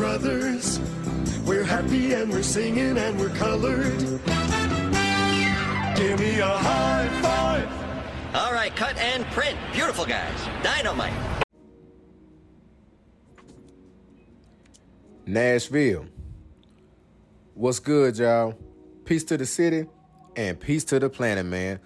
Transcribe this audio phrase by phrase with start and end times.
[0.00, 0.80] brothers.
[1.44, 3.98] We're happy and we're singing and we're colored.
[5.94, 8.34] Give me a high five.
[8.34, 9.58] All right, cut and print.
[9.74, 10.38] Beautiful guys.
[10.62, 11.12] Dynamite.
[15.26, 16.06] Nashville.
[17.52, 18.54] What's good, y'all?
[19.04, 19.86] Peace to the city
[20.34, 21.78] and peace to the planet, man.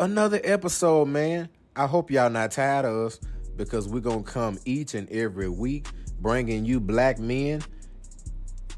[0.00, 1.50] Another episode, man.
[1.76, 3.20] I hope y'all not tired of us
[3.56, 5.86] because we're going to come each and every week
[6.20, 7.62] bringing you black men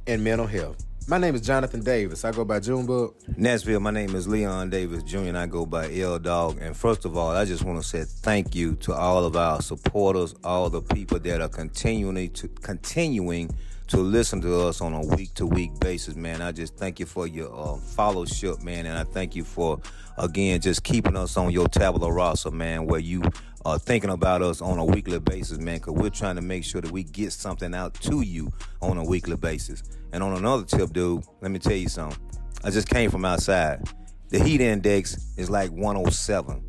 [0.06, 0.84] and mental health.
[1.08, 2.24] My name is Jonathan Davis.
[2.24, 3.14] I go by Junebug.
[3.36, 5.18] Nashville, my name is Leon Davis Jr.
[5.18, 6.58] and I go by L Dog.
[6.60, 9.60] And first of all, I just want to say thank you to all of our
[9.60, 13.50] supporters, all the people that are continually to continuing
[13.88, 16.40] to listen to us on a week to week basis, man.
[16.40, 19.80] I just thank you for your uh, fellowship, man, and I thank you for
[20.16, 23.22] again just keeping us on your tabula rasa, man, where you
[23.64, 26.80] are thinking about us on a weekly basis, man, because we're trying to make sure
[26.80, 28.50] that we get something out to you
[28.80, 29.82] on a weekly basis.
[30.12, 32.18] And on another tip, dude, let me tell you something.
[32.64, 33.88] I just came from outside.
[34.28, 36.64] The heat index is like 107.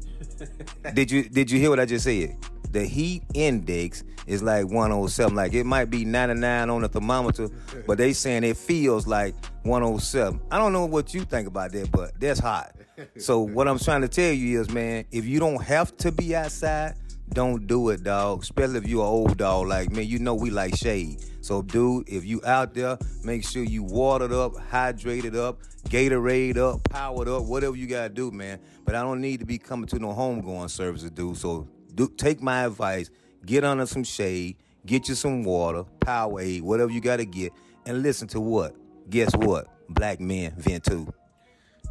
[0.94, 2.38] did you did you hear what I just said?
[2.72, 5.36] The heat index is like 107.
[5.36, 7.50] Like it might be 99 on the thermometer,
[7.86, 10.40] but they saying it feels like 107.
[10.50, 12.76] I don't know what you think about that, but that's hot.
[13.18, 16.36] So what I'm trying to tell you is, man, if you don't have to be
[16.36, 16.96] outside,
[17.34, 18.44] don't do it, dog.
[18.44, 20.04] Especially if you're an old dog like me.
[20.04, 21.24] You know we like shade.
[21.42, 26.84] So, dude, if you out there, make sure you watered up, hydrated up, Gatorade up,
[26.90, 28.60] powered up, whatever you gotta do, man.
[28.86, 31.38] But I don't need to be coming to no homegoing services, dude.
[31.38, 33.10] So, do, take my advice.
[33.46, 34.58] Get under some shade.
[34.86, 37.54] Get you some water, Powerade, whatever you gotta get,
[37.86, 38.76] and listen to what?
[39.10, 39.68] Guess what?
[39.90, 41.14] Black men vent too.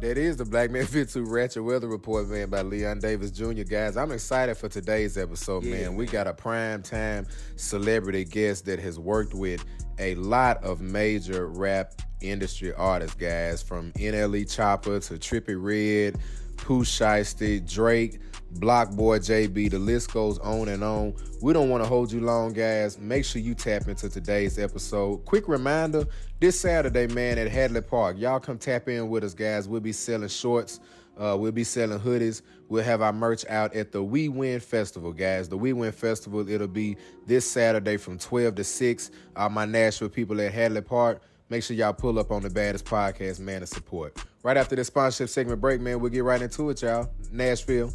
[0.01, 3.61] That is the Black Man Fit 2 Ratchet Weather Report, man, by Leon Davis Jr.
[3.63, 5.95] Guys, I'm excited for today's episode, Yeah, man.
[5.95, 9.63] We got a prime time celebrity guest that has worked with
[9.99, 16.19] a lot of major rap industry artists, guys, from NLE Choppa to Trippie Redd,
[16.57, 18.19] Pooh Shiesty, Drake,
[18.59, 21.15] BlocBoy JB, the list goes on and on.
[21.41, 22.97] We don't want to hold you long, guys.
[22.97, 25.25] Make sure you tap into today's episode.
[25.25, 26.05] Quick reminder
[26.39, 28.17] this Saturday, man, at Hadley Park.
[28.19, 29.67] Y'all come tap in with us, guys.
[29.67, 30.79] We'll be selling shorts.
[31.17, 32.41] Uh, we'll be selling hoodies.
[32.69, 35.49] We'll have our merch out at the We Win Festival, guys.
[35.49, 36.97] The We Win Festival, it'll be
[37.27, 39.11] this Saturday from 12 to 6.
[39.35, 41.21] All my Nashville people at Hadley Park.
[41.49, 44.17] Make sure y'all pull up on the baddest podcast, man, to support.
[44.41, 47.11] Right after this sponsorship segment break, man, we'll get right into it, y'all.
[47.29, 47.91] Nashville,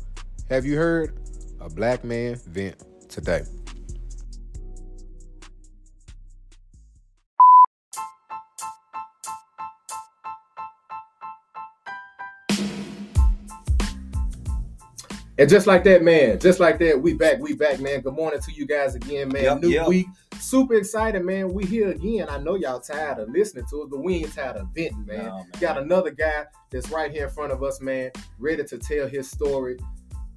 [0.49, 1.19] have you heard
[1.61, 2.77] a black man vent
[3.09, 3.43] today?
[15.39, 18.01] And just like that, man, just like that, we back, we back, man.
[18.01, 19.43] Good morning to you guys again, man.
[19.43, 19.87] Yep, New yep.
[19.87, 20.07] week,
[20.41, 21.53] super excited, man.
[21.53, 22.29] We here again.
[22.31, 25.27] I know y'all tired of listening to us, but we ain't tired of venting, man.
[25.27, 25.47] No, man.
[25.61, 29.31] Got another guy that's right here in front of us, man, ready to tell his
[29.31, 29.77] story.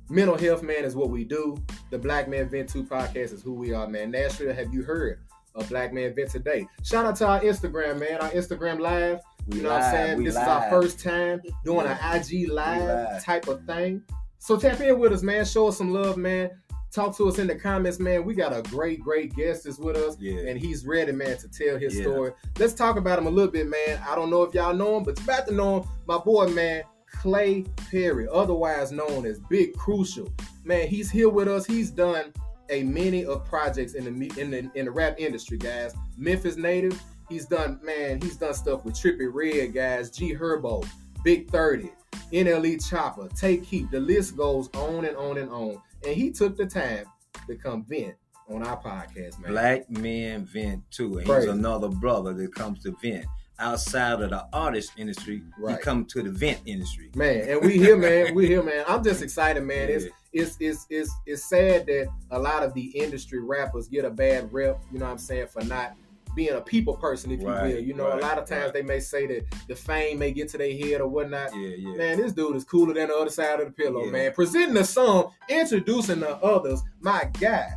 [0.10, 1.56] Mental health, man, is what we do.
[1.92, 4.10] The Black Man Vent 2 podcast is who we are, man.
[4.12, 5.20] Nashville, have you heard
[5.56, 6.66] of Black Man Vent today?
[6.84, 8.20] Shout out to our Instagram, man.
[8.20, 9.20] Our Instagram live.
[9.48, 10.24] We you know what I'm saying?
[10.24, 12.14] This is our first time doing Yeah.
[12.16, 13.24] an IG live, live.
[13.24, 14.02] type of thing.
[14.40, 15.46] So tap in with us, man.
[15.46, 16.50] Show us some love, man.
[16.92, 18.26] Talk to us in the comments, man.
[18.26, 20.40] We got a great, great guest that's with us, Yeah.
[20.48, 22.04] and he's ready, man, to tell his Yeah.
[22.04, 22.32] story.
[22.58, 24.00] Let's talk about him a little bit, man.
[24.10, 25.90] I don't know if y'all know him, but you're about to know him.
[26.08, 26.82] My boy, man,
[27.12, 30.32] Clay Perry, otherwise known as Big Krucial.
[30.64, 31.66] Man, he's here with us.
[31.66, 32.34] He's done
[32.70, 35.94] a many of projects in the in the in the rap industry, guys.
[36.18, 37.02] Memphis native.
[37.28, 38.22] He's done, man.
[38.22, 40.10] He's done stuff with Trippie Redd, guys.
[40.10, 40.88] G Herbo,
[41.24, 41.92] Big Thirty,
[42.32, 43.92] NLE Choppa, Take Keep.
[43.92, 45.82] The list goes on and on and on.
[46.06, 47.06] And he took the time
[47.48, 48.16] to come vent
[48.50, 49.52] on our podcast, man.
[49.52, 51.18] Black men vent too.
[51.18, 51.48] And Crazy.
[51.48, 53.26] he's another brother that comes to vent.
[53.60, 55.78] Outside of the artist industry, Right.
[55.78, 57.10] he come to the vent industry.
[57.16, 57.48] man.
[57.50, 58.34] And we here, man.
[58.34, 58.86] We here, man.
[58.88, 59.90] I'm just excited, man.
[59.90, 60.12] It's Yeah.
[60.44, 64.52] it's it's it's it's sad that a lot of the industry rappers get a bad
[64.54, 64.80] rep.
[64.92, 65.96] You know what I'm saying for not
[66.36, 67.68] being a people person, if you will.
[67.68, 68.74] You know, right, a lot of times right.
[68.76, 71.50] they may say that the fame may get to their head or whatnot.
[71.56, 71.96] Yeah, yeah.
[71.98, 74.12] Man, this dude is cooler than the other side of the pillow, Yeah.
[74.12, 74.32] man.
[74.34, 76.82] Presenting the song, introducing the others.
[77.02, 77.72] My guy,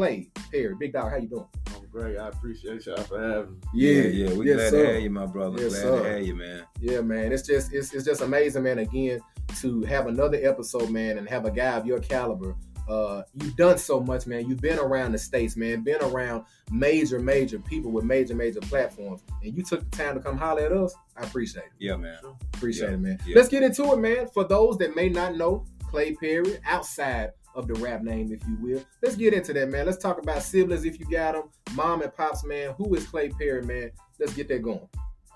[0.00, 0.74] Clay Perry.
[0.76, 1.46] Big dog, how you doing?
[1.76, 2.16] I'm great.
[2.16, 3.58] I appreciate y'all for having me.
[3.74, 4.32] yeah, yeah.
[4.32, 4.86] We yes, glad sir.
[4.86, 5.60] to have you, my brother.
[5.60, 6.02] Yes, glad sir.
[6.02, 6.62] to have you, man.
[6.80, 7.32] Yeah, man.
[7.32, 8.78] It's just it's, it's just amazing, man.
[8.78, 9.20] Again,
[9.56, 12.56] to have another episode, man, and have a guy of your caliber.
[12.88, 14.48] Uh, you've done so much, man.
[14.48, 15.82] You've been around the states, man.
[15.84, 20.20] Been around major, major people with major, major platforms, and you took the time to
[20.22, 20.94] come holler at us.
[21.14, 21.72] I appreciate it.
[21.78, 22.16] Yeah, man.
[22.54, 23.18] Appreciate Yeah, it, man.
[23.26, 23.36] yeah.
[23.36, 24.28] Let's get into it, man.
[24.32, 28.56] For those that may not know, Clay Perry, outside of the rap name, if you
[28.60, 28.82] will.
[29.02, 29.86] Let's get into that, man.
[29.86, 31.44] Let's talk about siblings if you got them.
[31.74, 32.74] Mom and pops, man.
[32.78, 33.90] Who is Clay Perry, man?
[34.18, 34.88] Let's get that going.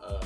[0.03, 0.21] Uh,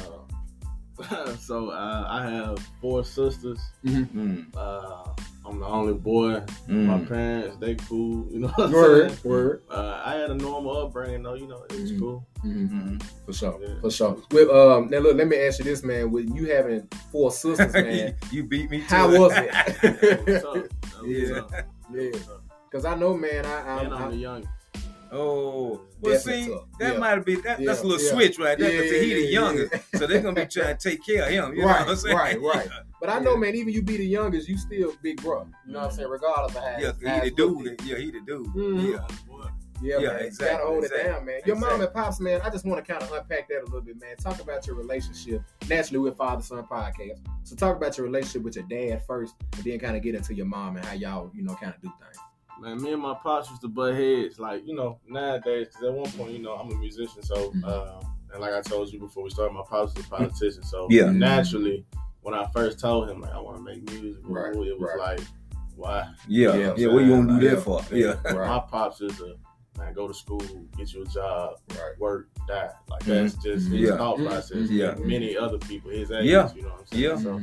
[1.39, 3.59] so uh, I have four sisters.
[3.85, 4.47] Mm.
[4.57, 5.05] Uh,
[5.47, 6.41] I'm the only boy.
[6.69, 6.87] Mm.
[6.87, 8.27] My parents, they cool.
[8.31, 9.21] You know what I'm Word, saying?
[9.25, 9.63] word.
[9.71, 11.35] Uh, I had a normal upbringing, though.
[11.35, 11.99] You know, it was Mhm.
[12.01, 12.27] cool.
[12.45, 13.03] Mm.
[13.25, 13.81] For sure, Yeah.
[13.81, 14.17] for sure.
[14.33, 16.11] With, um, now look, let me ask you this, man.
[16.11, 18.79] With you having four sisters, man, you beat me.
[18.81, 19.19] To how it.
[19.21, 20.27] was That it?
[20.27, 20.67] was tough.
[21.07, 21.63] Yeah.
[21.89, 21.95] Tough.
[21.97, 22.37] That Yeah.
[22.71, 23.47] Because I know, man.
[23.47, 24.53] I, I, And I'm I the youngest.
[25.11, 26.65] Oh, well, Definitely see, tough.
[26.81, 26.99] that Yeah.
[26.99, 28.13] might be that, that's a little yeah.
[28.13, 28.71] switch right there.
[28.71, 31.23] Yeah, Because he the yeah, yeah, youngest, so they're gonna be trying to take care
[31.25, 31.55] of him.
[31.55, 32.17] You know Right, what I'm saying?
[32.17, 32.69] right, right.
[33.01, 33.39] But I know, Yeah.
[33.41, 35.47] man, even you be the youngest, you still big bro.
[35.67, 36.09] You know what I'm saying?
[36.11, 37.81] Regardless of how Yeah, he the dude.
[37.85, 38.47] Yeah, he the dude.
[38.49, 38.93] Mhm.
[38.93, 39.07] Yeah.
[39.81, 40.21] Yeah, Yeah, man.
[40.25, 41.41] exactly, Gotta hold exactly, it down, man.
[41.47, 42.41] Your mom and pops, man.
[42.43, 44.17] I just want to kind of unpack that a little bit, man.
[44.17, 45.43] Talk about your relationship.
[45.69, 47.19] Naturally, with Father Son Podcast.
[47.45, 50.35] So talk about your relationship with your dad first, and then kind of get into
[50.35, 52.17] your mom and how y'all, you know, kind of do things.
[52.61, 55.69] Man, me and my pops used to butt heads, like you know nowadays.
[55.69, 57.65] Because at one point, you know, I'm a musician, so Mhm.
[57.65, 60.65] um, and like I told you before we started, my pops was a politician.
[60.65, 61.11] So Yeah.
[61.11, 61.87] naturally,
[62.23, 64.99] when I first told him like I want to make music, Right, it was right.
[65.19, 65.21] like,
[65.77, 66.09] why?
[66.27, 66.89] Yeah, Yeah, yeah.
[66.93, 67.55] What you gonna do yeah.
[67.55, 67.81] that for?
[67.93, 68.15] Yeah.
[68.25, 68.49] Right.
[68.49, 69.37] My pops is a
[69.79, 70.41] man, go to school,
[70.77, 71.99] get you a job, Right.
[71.99, 72.71] work, die.
[72.91, 73.97] Like that's just his Yeah.
[73.97, 74.69] thought process.
[74.71, 74.89] Yeah.
[74.91, 76.53] Like many other people his age, Yeah.
[76.55, 77.03] you know what I'm saying?
[77.05, 77.17] Yeah.
[77.17, 77.41] So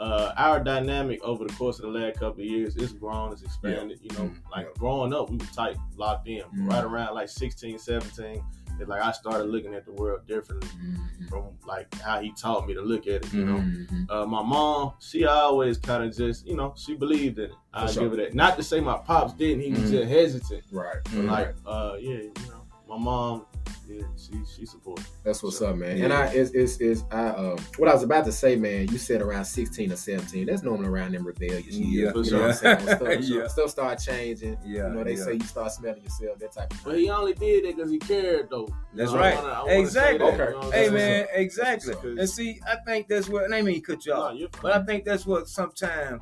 [0.00, 3.42] uh, our dynamic over the course of the last couple of years it's grown, it's
[3.42, 3.98] expanded.
[4.02, 4.36] You know, Mhm.
[4.50, 6.42] like growing up, we were tight, locked in.
[6.42, 6.68] Mhm.
[6.70, 8.42] Right around like 16, 17,
[8.80, 11.28] it's like I started looking at the world differently Mhm.
[11.28, 13.32] from like how he taught me to look at it.
[13.32, 14.10] You know, Mhm.
[14.10, 17.56] uh, my mom, she always kind of just, you know, she believed in it.
[17.72, 18.04] I sure.
[18.04, 18.34] give it that.
[18.34, 19.90] Not to say my pops didn't; he was Mhm.
[19.90, 20.64] just hesitant.
[20.70, 20.98] Right.
[21.14, 23.46] But like, uh, yeah, you know, my mom,
[23.88, 25.04] yeah, she she supported.
[25.24, 25.96] That's what's up, man.
[25.98, 26.04] Yeah.
[26.04, 28.88] And I is is is I um what I was about to say, man.
[28.88, 30.46] You said around sixteen or seventeen.
[30.46, 32.12] That's normally around them rebellious years.
[32.14, 32.48] Yeah, you know what.
[32.48, 32.86] I'm saying?
[32.86, 33.46] When stuff, Yeah.
[33.48, 34.56] stuff start changing.
[34.64, 35.24] Yeah, you know they yeah.
[35.24, 36.92] say you start smelling yourself, that type of Thing.
[36.92, 38.66] But he only did it because he cared, though.
[38.66, 39.34] You That's know, I right.
[39.36, 40.18] wanna- I wanna Exactly.
[40.18, 40.52] that, Okay.
[40.56, 41.92] you know Hey man, exactly.
[41.94, 42.18] That's what's up.
[42.20, 43.44] And see, I think that's what.
[43.44, 44.38] And I mean, cut you Nah, off.
[44.38, 44.48] you're.
[44.62, 46.20] But I think that's what sometimes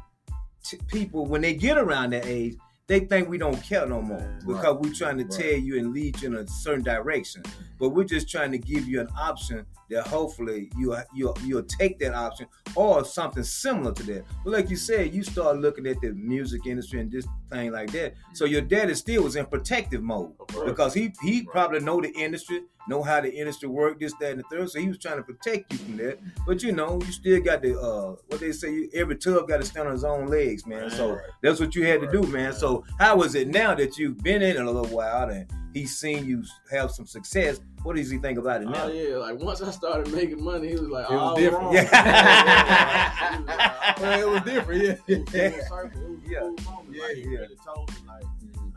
[0.64, 2.56] t- people, when they get around that age,
[2.88, 4.46] they think we don't care no more Right.
[4.46, 5.32] because we're trying to Right.
[5.32, 7.42] tell you and lead you in a certain direction.
[7.78, 11.98] But we're just trying to give you an option that hopefully you you'll you'll take
[12.00, 14.24] that option or something similar to that.
[14.44, 17.92] But like you said, you start looking at the music industry and this thing like
[17.92, 18.14] that.
[18.34, 20.32] So your daddy still was in protective mode
[20.64, 24.40] because he he probably know the industry, know how the industry work, this, that, and
[24.40, 24.70] the third.
[24.70, 26.18] So he was trying to protect you from that.
[26.46, 29.58] But you know, you still got the uh what they say, you, every tub got
[29.60, 30.90] to stand on his own legs, man.
[30.90, 31.20] So Right.
[31.42, 32.52] that's what you had to do, man.
[32.52, 35.96] So how is it now that you've been in it a little while and he's
[35.98, 37.60] seen you have some success?
[37.82, 38.84] What does he think about it now?
[38.84, 41.32] Oh yeah, like once I started making money, he was like, It was oh, I
[41.32, 41.64] was different.
[41.64, 41.74] wrong.
[41.74, 43.42] Yeah.
[43.46, 44.96] Like, Well, it was different, yeah.
[45.06, 46.00] It was full circle.
[46.02, 46.40] It was Yeah.
[46.40, 46.96] cool moment.
[46.98, 47.38] Like, he Yeah.
[47.40, 48.24] really told me, like,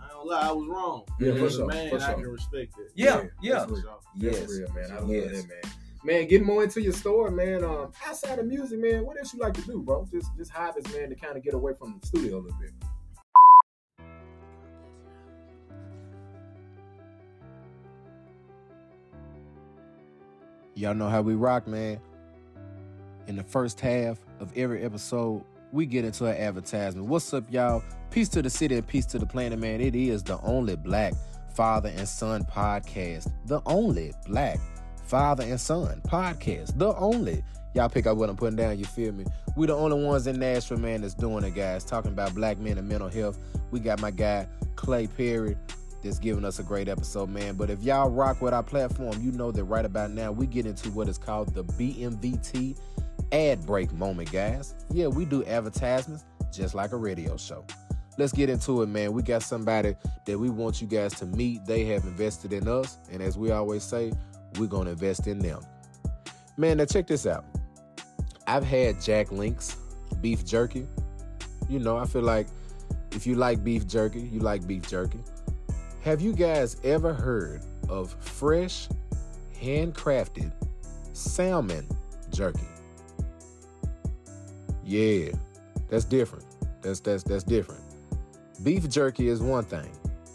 [0.03, 1.03] I don't lie, I was wrong.
[1.19, 2.13] Yeah, As for sure, Man, for I sure.
[2.15, 2.91] can respect it.
[2.95, 3.53] Yeah, yeah.
[3.59, 3.81] That's real.
[3.81, 4.49] So, That's Yes.
[4.49, 4.91] real, man.
[4.91, 5.31] I love Yes.
[5.43, 5.73] that, man.
[6.03, 7.63] Man, getting more into your story, man.
[7.63, 10.05] Um, outside of music, man, what else you like to do, bro?
[10.11, 12.71] Just just hobbies, man, to kind of get away from the studio a little bit.
[20.77, 21.97] Y'all know how we rock, man.
[23.27, 25.41] In the first half of every episode,
[25.71, 27.07] we get into an advertisement.
[27.07, 27.81] What's up, y'all?
[28.11, 29.79] Peace to the city and peace to the planet, man.
[29.79, 31.13] It is the only black
[31.55, 33.31] father and son podcast.
[33.45, 34.59] The only black
[35.05, 36.77] father and son podcast.
[36.77, 37.41] The only.
[37.73, 39.23] Y'all pick up what I'm putting down, you feel me?
[39.55, 41.85] We the only ones in Nashville, man, that's doing it, guys.
[41.85, 43.39] Talking about black men and mental health.
[43.71, 45.55] We got my guy, Clay Perry,
[46.05, 47.55] that's giving us a great episode, man.
[47.55, 50.67] But if y'all rock with our platform, you know that right about now we get
[50.67, 52.77] into what is called the BMVT
[53.31, 54.75] ad break moment, guys.
[54.91, 57.65] Yeah, we do advertisements just like a radio show.
[58.19, 59.13] Let's get into it, man.
[59.13, 59.95] We got somebody
[60.25, 61.65] that we want you guys to meet.
[61.65, 64.13] They have invested in us, and as we always say,
[64.59, 65.61] we're gonna invest in them.
[66.55, 67.45] Man, now check this out.
[68.45, 69.75] I've had Jack Link's
[70.21, 70.87] beef jerky.
[71.67, 72.47] You know, I feel like
[73.11, 75.19] if you like beef jerky, you like beef jerky.
[76.05, 78.87] Have you guys ever heard of fresh,
[79.59, 80.51] handcrafted
[81.13, 81.87] salmon
[82.31, 82.67] jerky?
[84.83, 85.31] Yeah,
[85.89, 86.45] that's different.
[86.83, 87.81] That's that's that's different.
[88.61, 89.89] Beef jerky is one thing.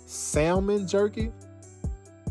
[0.06, 1.30] Salmon jerky?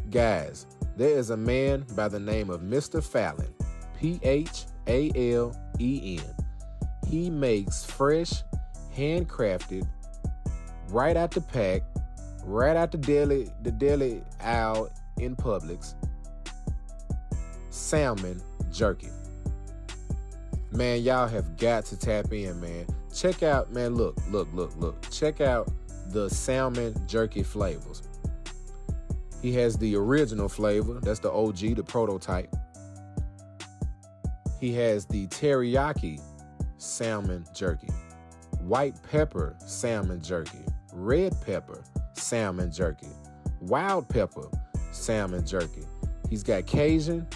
[0.09, 0.65] Guys,
[0.97, 3.01] there is a man by the name of Mr.
[3.01, 3.53] Phalen,
[3.97, 6.35] P H A L E N.
[7.07, 8.43] He makes fresh,
[8.93, 9.87] handcrafted,
[10.89, 11.83] right out the pack,
[12.43, 15.95] right out the deli, the deli aisle in Publix,
[17.69, 18.41] salmon
[18.71, 19.09] jerky.
[20.71, 22.85] Man, y'all have got to tap in, man.
[23.13, 25.09] Check out, man, look, look, look, look.
[25.09, 25.71] Check out
[26.07, 28.03] the salmon jerky flavors.
[29.41, 32.53] He has the original flavor, that's the OG, the prototype.
[34.59, 36.21] He has the teriyaki
[36.77, 37.89] salmon jerky,
[38.59, 41.81] white pepper salmon jerky, red pepper
[42.19, 43.07] salmon jerky,
[43.61, 44.49] wild pepper
[44.91, 45.83] salmon jerky.
[46.29, 47.27] He's got Cajun,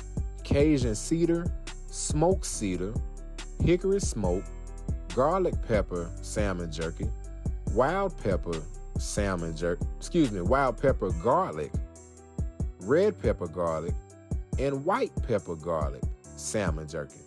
[0.44, 1.46] Cajun cedar,
[1.88, 2.94] smoked cedar,
[3.64, 4.44] hickory smoke,
[5.16, 7.10] garlic pepper salmon jerky,
[7.74, 8.62] wild pepper
[8.98, 11.72] salmon jerky, excuse me, wild pepper garlic,
[12.82, 13.94] red pepper garlic,
[14.60, 16.04] and white pepper garlic
[16.36, 17.20] salmon jerky.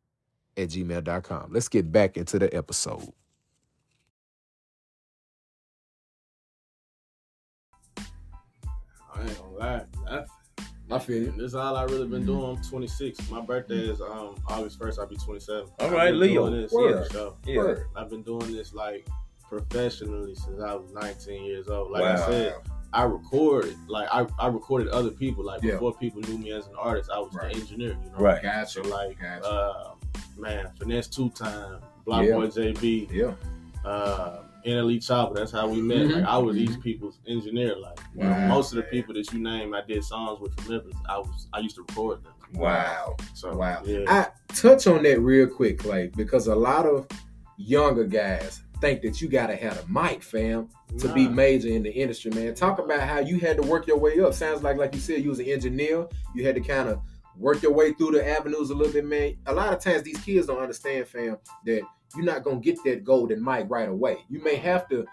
[0.56, 1.52] at gmail.com.
[1.52, 3.12] Let's get back into the episode.
[9.12, 9.82] I ain't gonna lie.
[10.08, 10.30] That's,
[10.90, 11.32] I feel you.
[11.32, 12.56] this is all I really been doing.
[12.56, 13.30] I'm 26.
[13.30, 14.98] My birthday is um August 1st.
[14.98, 15.60] I'll be 27.
[15.78, 16.48] All I've right, been Leo.
[16.48, 16.96] doing This, Word.
[16.96, 17.74] yeah, so Yeah.
[17.96, 19.06] I've been doing this like
[19.48, 21.90] professionally since I was 19 years old.
[21.90, 22.56] Like I said,
[22.92, 25.44] I recorded like I, I recorded other people.
[25.44, 25.72] Like Yeah.
[25.72, 27.52] before people knew me as an artist, I was Right.
[27.54, 27.96] the engineer.
[28.04, 28.42] You know, Right.
[28.42, 28.70] Gotcha.
[28.70, 29.46] So like, Gotcha.
[29.46, 29.90] uh,
[30.38, 32.32] man, finesse two time, Block Yeah.
[32.34, 33.34] Boy JB, yeah.
[33.84, 35.34] uh, NLE Choppa.
[35.34, 35.98] That's how we met.
[35.98, 36.14] Mhm.
[36.16, 36.66] Like I was Mhm.
[36.66, 37.76] these people's engineer.
[37.76, 38.48] Like Wow.
[38.48, 40.94] most of the people that you name, I did songs with from Memphis.
[41.08, 42.32] I was I used to record them.
[42.54, 43.16] Wow.
[43.34, 43.82] So Wow.
[43.84, 44.04] yeah.
[44.06, 47.06] I touch on that real quick, Clay, because a lot of
[47.56, 51.90] younger guys think that you gotta have a mic, fam, to be major in the
[51.90, 52.54] industry, man.
[52.54, 54.32] Talk about how you had to work your way up.
[54.32, 56.06] Sounds like, like you said, you was an engineer.
[56.34, 57.00] You had to kind of
[57.36, 59.34] work your way through the avenues a little bit, man.
[59.46, 61.82] A lot of times these kids don't understand, fam, that
[62.16, 64.18] you're not gonna get that golden mic right away.
[64.28, 65.06] You may have to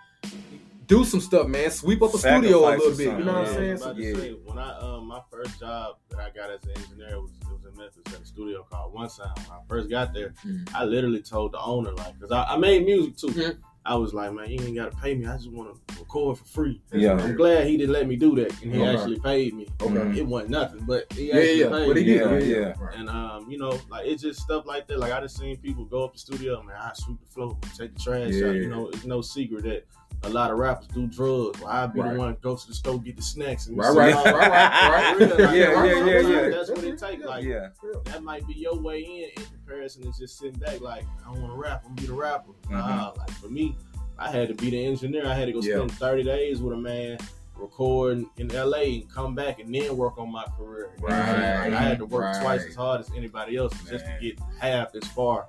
[0.88, 1.72] do some stuff, man.
[1.72, 3.18] Sweep up a studio a little bit.
[3.18, 3.72] You know what I'm I saying?
[3.74, 4.16] was So, to yeah.
[4.16, 7.48] say, when I um my first job that I got as an engineer was it
[7.52, 9.32] was in Memphis at a studio called One Sound.
[9.48, 10.70] When I first got there, Mhm.
[10.76, 13.28] I literally told the owner like, cause I, I made music too.
[13.28, 13.58] Mhm.
[13.88, 15.28] I was like, man, you ain't gotta pay me.
[15.28, 16.82] I just want to record for free.
[16.92, 17.12] Yeah.
[17.14, 18.96] I'm glad he didn't let me do that, and he Okay.
[18.96, 19.68] actually paid me.
[19.82, 20.20] Okay.
[20.20, 22.10] It wasn't nothing, but he Yeah, actually yeah, paid but he me.
[22.14, 22.16] did.
[22.20, 22.74] Yeah, Yeah, yeah.
[22.80, 23.00] yeah.
[23.00, 24.98] And um, you know, like it's just stuff like that.
[25.00, 26.78] Like I just seen people go up the studio, man.
[26.80, 28.48] I sweep the floor, take the trash Yeah.
[28.48, 28.56] out.
[28.56, 29.86] You know, it's no secret that
[30.26, 31.60] a lot of rappers do drugs.
[31.62, 32.14] Well, I'd be Right.
[32.14, 34.24] the one to go to the store get the snacks and Right, right, down.
[34.26, 35.18] right, right, right.
[35.18, 36.50] Really, like, Yeah, right, yeah, right, yeah, yeah.
[36.50, 37.24] That's what it takes.
[37.24, 37.70] Like Yeah.
[38.06, 40.82] that might be your way in in comparison to just sitting back.
[40.82, 41.84] Like I don't want to rap.
[41.86, 42.52] I'm gonna be the rapper.
[42.64, 42.74] Mm-hmm.
[42.74, 43.76] Nah, like for me,
[44.18, 45.26] I had to be the engineer.
[45.26, 45.76] I had to go Yeah.
[45.78, 47.18] spend 30 days with a man.
[47.58, 50.92] Record in LA and come back and then work on my career.
[50.98, 51.42] You know what I'm?
[51.42, 52.42] Right, Like, I had to work right.
[52.42, 55.48] twice as hard as anybody else just to get half as far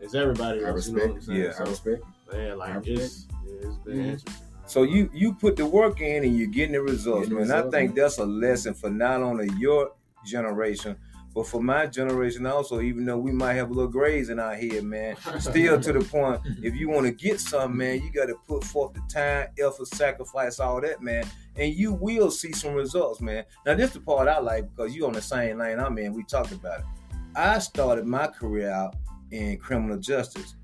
[0.00, 0.86] as everybody I else.
[0.86, 1.26] You know what I'm respect.
[1.26, 1.40] saying?
[1.42, 1.52] Yeah.
[1.58, 2.02] I respect.
[2.30, 2.98] So, man, I like respect.
[3.00, 4.28] it's yeah, it's been Mhm.
[4.66, 7.56] So you you put the work in and you're getting the results, Getting man.
[7.66, 7.94] I think man.
[7.94, 9.92] that's a lesson for not only your
[10.26, 10.94] generation,
[11.34, 12.80] but for my generation also.
[12.82, 16.00] Even though we might have a little grays in our head, man, still to the
[16.00, 16.40] point.
[16.62, 19.86] If you want to get something, man, you got to put forth the time, effort,
[19.88, 21.24] sacrifice, all that, man,
[21.56, 23.44] and you will see some results, man.
[23.64, 26.12] Now this is the part I like because you on the same lane I'm in.
[26.12, 26.86] We talked about it.
[27.34, 28.96] I started my career out
[29.30, 30.56] in criminal justice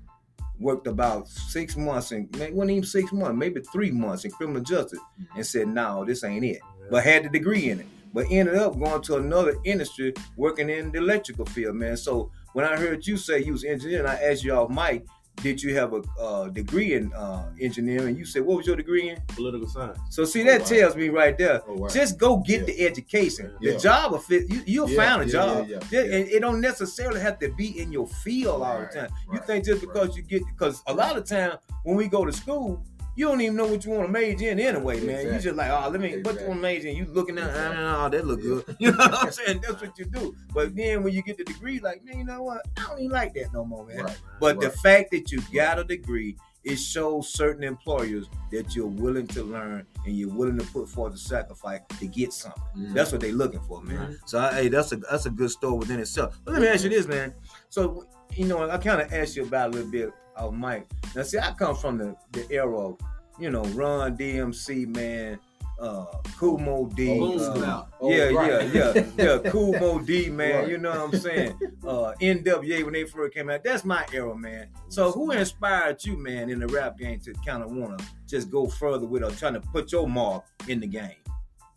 [0.59, 4.61] worked about six months and maybe wasn't even six months, maybe three months in criminal
[4.61, 5.37] justice, mm-hmm.
[5.37, 6.59] and said, "No, this ain't it."
[6.89, 10.91] But had the degree in it, but ended up going to another industry, working in
[10.91, 11.97] the electrical field, man.
[11.97, 15.05] So when I heard you say you was engineer, and I asked you off mic,
[15.43, 18.17] did you have a uh, degree in uh, engineering?
[18.17, 19.99] You said, "What was your degree in?" Political science.
[20.09, 20.67] So see, Oh, that wow.
[20.67, 21.61] tells me right there.
[21.67, 21.87] Oh, wow.
[21.89, 22.65] Just go get Yeah.
[22.65, 23.51] the education.
[23.61, 23.73] Yeah.
[23.73, 24.49] The job will fit.
[24.51, 25.67] You, you'll Yeah, find a job.
[25.67, 26.01] yeah, yeah, Just- yeah.
[26.15, 29.09] And it don't necessarily have to be in your field all Right, the time.
[29.27, 29.93] You right, think just right.
[29.93, 32.83] because you get because a lot of time when we go to school,
[33.15, 35.33] you don't even know what you want to major in anyway, man.
[35.33, 36.47] You just like, oh, let me what you Exactly.
[36.47, 36.95] want to major in?
[36.97, 37.83] You looking at, Exactly.
[37.83, 38.75] oh, that look good.
[38.79, 39.61] You know what I'm saying?
[39.61, 40.35] That's what you do.
[40.53, 42.61] But then when you get the degree, like, man, you know what?
[42.77, 43.99] I don't even like that no more, man.
[44.03, 44.17] Right.
[44.39, 49.27] But the fact that you got a degree it shows certain employers that you're willing
[49.27, 52.63] to learn and you're willing to put forth the sacrifice to get something.
[52.75, 52.93] Mhm.
[52.95, 54.17] That's what they're looking for, man.
[54.25, 56.39] So I, hey, that's a that's a good story within itself.
[56.43, 57.35] But let me ask you this, man.
[57.69, 60.87] So you know, I kind of asked you about a little bit of Mike.
[61.15, 62.97] Now, see, I come from the the era of
[63.39, 65.39] you know Run DMC, man.
[65.77, 66.05] Uh,
[66.37, 68.73] Kool Moe Dee, Boom uh, Oh, yeah, right.
[68.73, 69.37] yeah, yeah, yeah.
[69.51, 70.55] Kool Moe Dee, man.
[70.55, 70.69] Right.
[70.69, 71.59] You know what I'm saying?
[71.85, 73.61] Uh, NWA when they first came out.
[73.61, 74.69] That's my era, man.
[74.87, 78.49] So who inspired you, man, in the rap game to kind of want to just
[78.49, 81.17] go further with or trying to put your mark in the game?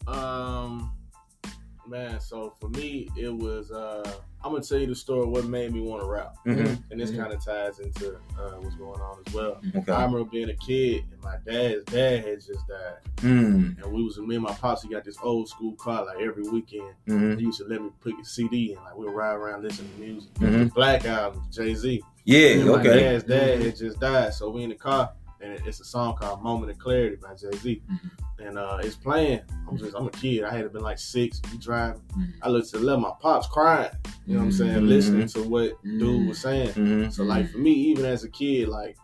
[0.07, 0.93] Um,
[1.89, 2.21] man.
[2.21, 3.71] So for me, it was.
[3.71, 4.11] uh
[4.45, 5.23] I'm gonna tell you the story.
[5.23, 6.81] of What made me want to rap, Mhm.
[6.93, 7.17] and this Mhm.
[7.19, 9.61] kind of ties into uh, what's going on as well.
[9.75, 9.91] Okay.
[9.93, 13.83] I remember being a kid, and my dad's dad had just died, Mm.
[13.83, 14.83] and we was me and my pops.
[14.85, 16.95] He got this old school car like every weekend.
[17.09, 19.91] hmm He used to let me put a CD and like we'll ride around listening
[19.95, 20.33] to music.
[20.35, 20.73] Mhm.
[20.73, 22.01] Black Album, Jay Z.
[22.25, 22.49] Yeah.
[22.61, 23.01] And my Okay.
[23.01, 26.43] dad's dad had just died, so we in the car, and it's a song called
[26.43, 27.83] "Moment of Clarity" by Jay Z,
[28.39, 29.41] and uh, it's playing.
[29.69, 30.45] I'm just, I'm a kid.
[30.45, 31.41] I had to been like six.
[31.53, 32.01] We driving.
[32.17, 32.33] Mhm.
[32.43, 33.01] I looked to the left.
[33.03, 33.91] My pops crying.
[34.27, 34.77] You know what I'm saying?
[34.83, 34.89] Mhm.
[34.89, 36.73] Listening to what dude was saying.
[36.73, 38.97] hmm So like for me, even as a kid, like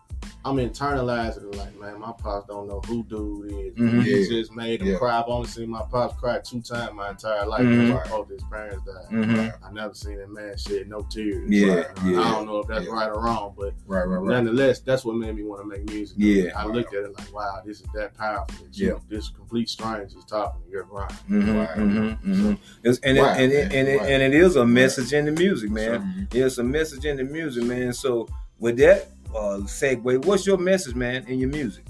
[0.47, 1.57] I'm internalizing it.
[1.57, 3.75] Like man, my pops don't know who dude is.
[3.77, 4.03] Mhm.
[4.03, 4.29] He Yeah.
[4.41, 4.99] just made him Yeah.
[4.99, 5.19] cry.
[5.19, 7.63] I've only seen my pops cry two times my entire life.
[7.63, 7.87] Mhm.
[7.87, 9.07] because Both his parents died.
[9.27, 11.49] hmm I never seen that man shed no tears.
[11.51, 12.21] Yeah, Like, yeah.
[12.21, 12.93] I don't know if that's Yeah.
[12.93, 14.25] right or wrong, but Right, right, right.
[14.27, 16.17] nonetheless, that's what made me want to make music.
[16.19, 16.51] Yeah.
[16.57, 18.67] I looked at it like, wow, this is that powerful.
[18.67, 18.89] That Yeah.
[18.89, 21.13] you, this complete stranger is talking to your grind.
[21.27, 21.69] hmm Right.
[21.71, 24.11] hmm hmm It's, and, Right, it, and, it, and, Right.
[24.11, 26.29] and it is a message in the music, man.
[26.33, 27.95] It's a message in the music, man.
[27.95, 28.29] So
[28.61, 31.85] with that uh, segue, what's your message, man, in your music?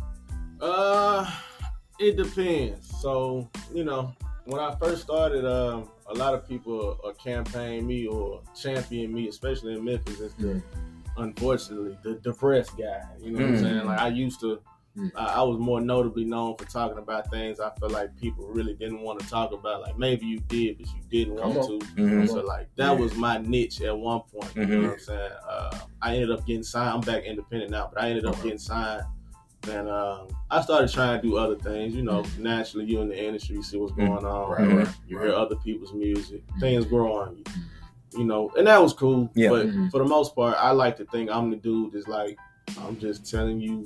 [0.61, 1.31] Uh,
[1.99, 2.91] it depends.
[3.01, 4.13] So you know,
[4.47, 9.29] when I first started, um, a lot of people uh, campaign me or champion me,
[9.29, 10.63] especially in Memphis, as the
[11.17, 13.03] unfortunately the depressed guy.
[13.21, 13.61] You know what I'm Mm.
[13.61, 13.87] saying?
[13.87, 14.61] Like I used to.
[14.97, 15.11] Mm.
[15.17, 18.75] I I was more notably known for talking about things I feel like people really
[18.75, 19.83] didn't want to talk about.
[19.83, 21.79] Like maybe you did, but you didn't Come want on.
[21.81, 21.87] to.
[21.97, 22.29] Mhm.
[22.29, 22.99] So like that Yeah.
[22.99, 24.55] was my niche at one point.
[24.55, 24.69] You Mhm.
[24.69, 25.33] know what I'm saying?
[25.49, 26.91] Uh, I ended up getting signed.
[26.95, 29.03] I'm back independent now, but I ended up getting signed.
[29.69, 31.95] And um, I started trying to do other things.
[31.95, 34.51] You know, naturally, you in the industry, you see what's going on.
[34.51, 35.27] Right, right, You right.
[35.29, 36.43] hear other people's music.
[36.61, 37.45] Things grow on you.
[38.19, 39.29] You know, and that was cool.
[39.35, 39.49] Yeah.
[39.49, 39.91] But Mhm.
[39.91, 42.39] for the most part, I like to think I'm the dude that's like,
[42.79, 43.85] I'm just telling you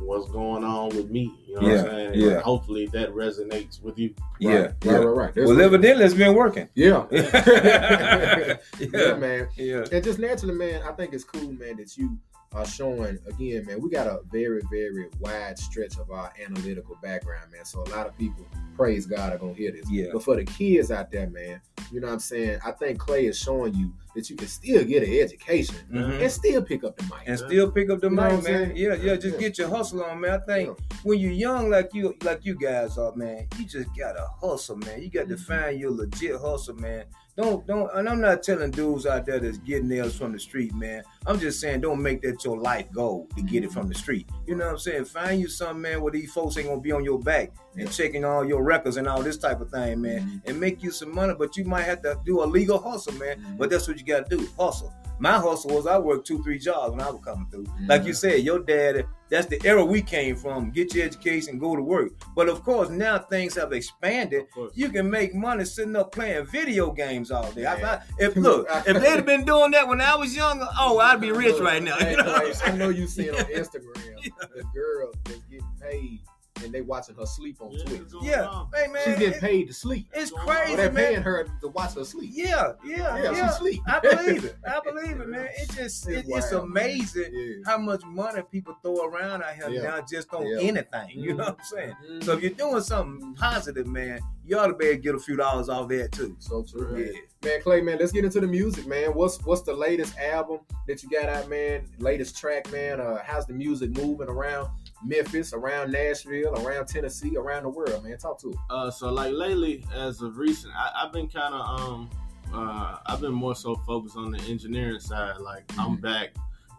[0.00, 1.32] what's going on with me.
[1.46, 2.06] You know what Yeah, I'm saying?
[2.12, 2.40] And yeah.
[2.40, 4.14] hopefully that resonates with you.
[4.38, 4.92] Yeah, Right, yeah.
[4.92, 5.34] right, right, right.
[5.34, 6.68] That's Well, what- evidently it's been working.
[6.74, 7.06] Yeah.
[7.10, 9.48] yeah, yeah, man.
[9.56, 9.84] yeah.
[9.92, 12.16] And just naturally, man, I think it's cool, man, that you
[12.52, 13.80] are showing again, man.
[13.80, 17.64] We got a very, very wide stretch of our analytical background, man.
[17.64, 19.90] So a lot of people, praise God, are gonna hear this.
[19.90, 20.06] Yeah.
[20.12, 21.60] But for the kids out there, man,
[21.92, 22.58] you know what I'm saying?
[22.64, 26.22] I think Clay is showing you that you can still get an education Mhm.
[26.22, 27.22] and still pick up the mic.
[27.26, 28.72] And still pick up the You mic, man.
[28.74, 29.16] Yeah, yeah.
[29.16, 29.40] Just Yeah.
[29.40, 30.40] get your hustle on, man.
[30.40, 34.26] I think when you're young like you like you guys are, man, you just gotta
[34.40, 35.02] hustle, man.
[35.02, 35.40] You got to Mhm.
[35.40, 37.04] find your legit hustle, man.
[37.36, 40.72] Don't don't and I'm not telling dudes out there that's getting nails from the street,
[40.74, 41.02] man.
[41.26, 44.26] I'm just saying don't make that your life goal to get it from the street.
[44.46, 45.04] You know what I'm saying?
[45.04, 48.24] Find you some man, where these folks ain't gonna be on your back and checking
[48.24, 50.48] all your records and all this type of thing, man, Mhm.
[50.48, 51.34] and make you some money.
[51.38, 53.56] But you might have to do a legal hustle, man.
[53.58, 54.94] But that's what you gotta do, hustle.
[55.18, 57.64] My hustle was I worked two, three jobs when I was coming through.
[57.64, 57.88] Mhm.
[57.88, 60.70] Like you said, your dad, that's the era we came from.
[60.70, 62.12] Get your education, go to work.
[62.34, 64.44] But of course, now things have expanded.
[64.74, 67.62] You can make money sitting up playing video games all day.
[67.62, 68.00] Yeah.
[68.18, 71.20] I- if look, if they'd have been doing that when I was younger, oh, I'd
[71.20, 71.96] be rich right now.
[71.98, 74.22] Hey, You know what I'm Clay, I know you seen on Instagram
[74.54, 76.20] the girl that's getting paid
[76.62, 78.00] and they watching her sleep on Yeah, Twitch.
[78.22, 78.68] Yeah, on.
[78.74, 80.08] hey man, She's getting paid to sleep.
[80.12, 81.04] it's crazy, Well, they're man.
[81.12, 82.30] paying her to watch her sleep.
[82.32, 83.50] Yeah, yeah, Yeah, yeah.
[83.52, 83.80] she sleep.
[83.86, 84.56] I believe it.
[84.66, 85.48] I believe it, man.
[85.56, 87.54] It just it, It's it's wild, amazing Yeah.
[87.64, 89.82] how much money people throw around out here Yeah.
[89.82, 90.58] now just on Yeah.
[90.60, 91.10] anything.
[91.10, 91.94] You know what I'm saying?
[92.10, 92.24] Mhm.
[92.24, 95.18] So if you're doing something positive, man, you ought to be able to get a
[95.18, 96.36] few dollars off that too.
[96.38, 97.10] So true, man.
[97.12, 97.20] Yeah.
[97.42, 99.10] Man, Clay, man, let's get into the music, man.
[99.14, 101.86] What's what's the latest album that you got out, man?
[101.98, 103.00] Latest track, man.
[103.00, 104.68] Uh, how's the music moving around
[105.04, 108.16] Memphis, around Nashville, around Tennessee, around the world, man?
[108.18, 108.56] Talk to it.
[108.70, 112.10] Uh, so like lately, as of recent, I, I've been kind of um,
[112.54, 115.38] uh, I've been more so focused on the engineering side.
[115.40, 116.30] Like I'm back.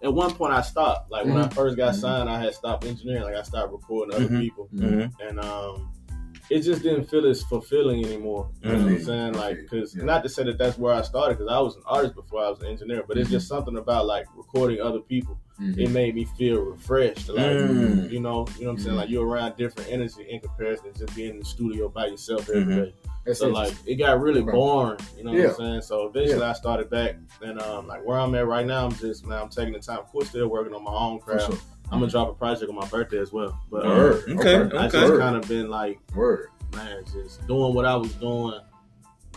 [0.03, 1.10] At one point, I stopped.
[1.12, 1.99] Like when I first got Mhm.
[2.01, 3.23] signed, I had stopped engineering.
[3.23, 4.39] Like I stopped recording other Mhm.
[4.41, 5.21] people, Mm-hmm.
[5.27, 5.91] and um,
[6.49, 8.49] it just didn't feel as fulfilling anymore.
[8.62, 9.05] You know what I'm Mhm.
[9.05, 9.33] saying?
[9.33, 10.03] Like, because Yeah.
[10.03, 12.49] not to say that that's where I started, because I was an artist before I
[12.49, 15.38] was an engineer, but it's just something about like recording other people.
[15.60, 17.29] It made me feel refreshed.
[17.29, 18.10] Like, Mm.
[18.12, 18.95] you know, you know what I'm saying?
[18.95, 22.47] Like you're around different energy in comparison to just being in the studio by yourself
[22.49, 22.93] every day.
[23.25, 25.81] That's So like it got really boring, you know what I'm saying?
[25.81, 29.25] So eventually I started back and um like where I'm at right now, I'm just
[29.25, 29.99] man, I'm taking the time.
[29.99, 31.60] Of course still working on my own craft.
[31.88, 31.93] Sure.
[31.93, 33.60] I'm gonna drop a project on my birthday as well.
[33.69, 34.23] But uh, Word.
[34.39, 36.50] Okay, I just kind of been like, Word.
[36.76, 38.60] man, just doing what I was doing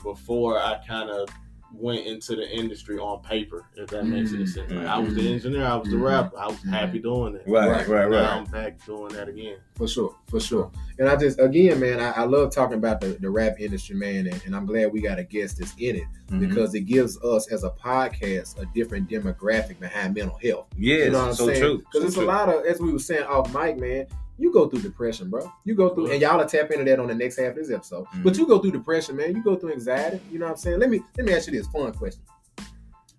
[0.02, 1.28] before I kind of
[1.72, 3.64] went into the industry on paper.
[3.76, 4.70] If that makes any sense.
[4.72, 6.02] Like, I was the engineer, I was the Mhm.
[6.02, 7.44] rapper, I was happy doing it.
[7.46, 8.28] Right, Right, right, Now right.
[8.38, 9.56] I'm back doing that again.
[9.76, 10.70] For sure, for sure.
[10.98, 14.26] And I just, again, man, I, I love talking about the, the rap industry, man,
[14.26, 16.40] and, and I'm glad we got a guest that's in it Mhm.
[16.48, 20.66] because it gives us as a podcast a different demographic behind mental health.
[20.76, 21.60] Yeah, You know what I'm so saying?
[21.60, 21.78] true.
[21.78, 22.24] Because so it's true.
[22.24, 24.06] a lot of, as we were saying off mic, man,
[24.40, 25.52] you go through depression, bro.
[25.64, 27.70] You go through, and y'all will tap into that on the next half of this
[27.70, 28.06] episode.
[28.06, 28.24] Mhm.
[28.24, 29.36] But you go through depression, man.
[29.36, 30.18] You go through anxiety.
[30.30, 30.80] You know what I'm saying?
[30.80, 32.22] Let me let me ask you this fun question.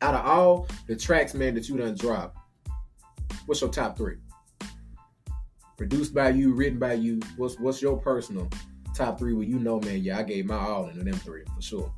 [0.02, 2.36] Out of all the tracks, man, that you done dropped,
[3.46, 4.18] what's your top three?
[5.78, 7.20] Produced by you, written by you.
[7.38, 8.50] What's what's your personal
[8.96, 11.62] top three where you know, man, yeah, I gave my all into them three for
[11.62, 11.94] sure.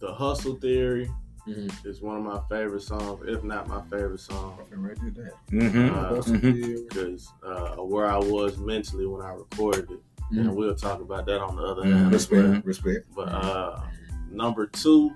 [0.00, 1.08] The Hustle Theory
[1.46, 1.88] Mm-hmm.
[1.88, 4.58] is one of my favorite songs, if not my favorite song.
[4.70, 5.50] Right there, that.
[5.52, 5.90] Mhm.
[5.92, 6.88] Uh, Mhm.
[6.88, 10.00] because uh, where I was mentally when I recorded it,
[10.32, 12.12] and we'll talk about that on the other hand.
[12.12, 12.66] Respect, Mhm.
[12.66, 13.06] respect.
[13.14, 13.80] But uh,
[14.28, 15.12] number two,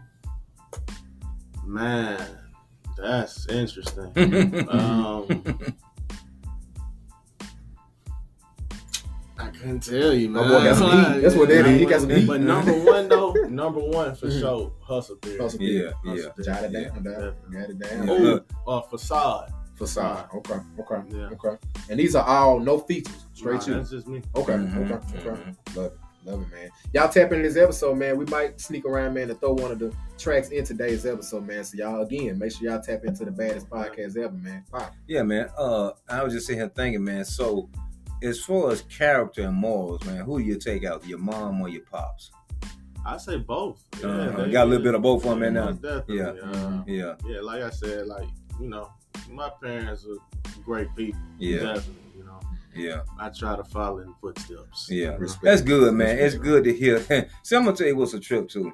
[1.67, 2.25] man,
[2.97, 4.13] that's interesting.
[4.71, 5.43] um,
[9.51, 10.51] I couldn't tell you, My man.
[10.51, 11.21] boy got some heat.
[11.23, 11.81] That's what that is.
[11.81, 12.27] He got some heat.
[12.27, 15.39] But number one though, number one for sure, hustle theory.
[15.39, 16.23] Hustle Yeah, Theory.
[16.39, 16.45] yeah.
[16.45, 18.07] Jot it down, down, got it down.
[18.09, 18.15] Yeah.
[18.15, 19.53] Ooh, uh, facade.
[19.77, 20.29] Facade.
[20.35, 21.29] Okay, okay, Yeah.
[21.33, 21.57] okay.
[21.89, 23.75] And these are all no features, straight Nah, to.
[23.77, 24.23] That's just me.
[24.37, 25.41] Okay, Mhm, okay, okay.
[25.41, 25.77] mhm.
[25.77, 26.69] Love it, love it, man.
[26.93, 28.19] Y'all tap into this episode, man.
[28.19, 31.65] We might sneak around, man, and throw one of the tracks in today's episode, man.
[31.65, 34.65] So y'all again, make sure y'all tap into the baddest podcast ever, man.
[34.71, 34.93] Pop.
[35.09, 35.49] Yeah, man.
[35.57, 37.25] Uh, I was just sitting here thinking, man.
[37.25, 37.71] So,
[38.23, 41.69] as far as character and morals, man, who do you take out, your mom or
[41.69, 42.31] your pops?
[43.07, 43.83] I say both.
[44.05, 45.73] Uh, they- got a little bit of both of them in there.
[45.73, 46.17] definitely.
[46.19, 46.25] Yeah.
[46.29, 48.29] Uh, Yeah, yeah, like I said, like
[48.61, 48.91] you know,
[49.31, 51.19] my parents are great people.
[51.39, 52.41] yeah, Definitely, you know.
[52.77, 54.89] yeah, I try to follow in footsteps.
[54.91, 55.17] yeah.
[55.17, 55.43] Respect.
[55.45, 56.19] That's good, man.
[56.19, 56.99] It's good to hear.
[57.43, 58.71] See, I'm gonna tell you what's a trip too.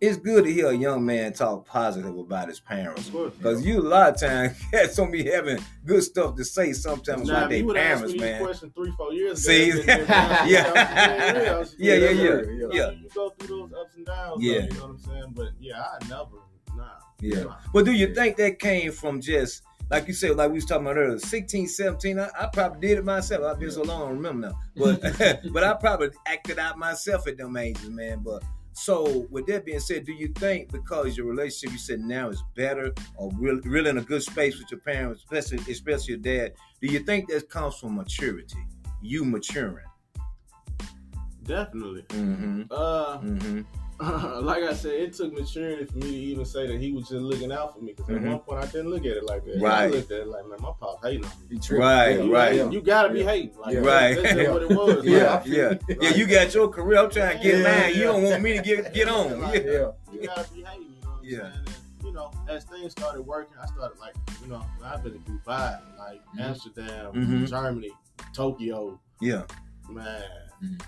[0.00, 3.08] It's good to hear a young man talk positive about his parents.
[3.08, 3.34] Of course.
[3.42, 7.28] Cause you a lot of times cats don't be having good stuff to say sometimes
[7.28, 8.42] about their you would ask parents, man.
[8.42, 9.70] question three, four years See?
[9.70, 10.46] ago, Yeah.
[10.46, 12.90] Yeah, yeah, yeah, You, yeah.
[12.92, 14.42] you go through those ups and downs.
[14.42, 14.52] Yeah.
[14.52, 14.60] Yeah.
[14.62, 15.32] You know what I'm saying?
[15.34, 16.36] But yeah, I never,
[16.76, 16.84] nah.
[17.20, 17.44] Yeah.
[17.72, 20.86] But do you think that came from just like you said, like we was talking
[20.86, 23.42] about earlier, 16, 17, I, I probably did it myself.
[23.44, 24.58] I've been so long, I don't remember now.
[24.76, 28.20] But but I probably acted out myself at them ages, man.
[28.22, 28.42] But
[28.78, 32.42] so with that being said, do you think because your relationship you said now is
[32.54, 36.52] better or really really in a good space with your parents, especially especially your dad,
[36.80, 38.64] do you think that comes from maturity?
[39.02, 39.84] You maturing.
[41.42, 42.02] Definitely.
[42.02, 42.62] Mm-hmm.
[42.70, 43.60] Uh, Mm-hmm.
[44.42, 47.20] like I said, it took maturity for me to even say that he was just
[47.20, 47.94] looking out for me.
[47.94, 48.24] Because Mhm.
[48.26, 49.62] at one point, I didn't look at it like that.
[49.64, 51.46] I looked at it like, man, my pop hating on me.
[51.56, 51.80] He tripped.
[51.82, 52.72] Right, You, right.
[52.72, 53.24] you gotta be Yeah.
[53.26, 53.58] hating.
[53.58, 53.80] Like, Yeah.
[53.80, 54.14] Right.
[54.22, 54.96] That's just what it was.
[54.98, 55.42] Like, Yeah.
[55.46, 55.96] Yeah, yeah.
[56.00, 56.98] Yeah, you got your career.
[56.98, 57.94] I'm trying to get Yeah, mine.
[57.96, 59.40] You don't want me to get get on.
[59.40, 59.70] Like, Yeah.
[59.72, 59.90] Yeah.
[60.12, 61.38] You gotta be hating, you know what I'm Yeah.
[61.38, 61.52] saying?
[61.66, 65.18] And, you know, as things started working, I started like, you know, I've been to
[65.18, 66.40] Dubai, like Mhm.
[66.40, 67.48] Amsterdam, Mhm.
[67.48, 67.90] Germany,
[68.32, 69.42] Tokyo, Yeah,
[69.90, 70.22] man.
[70.62, 70.80] Mhm.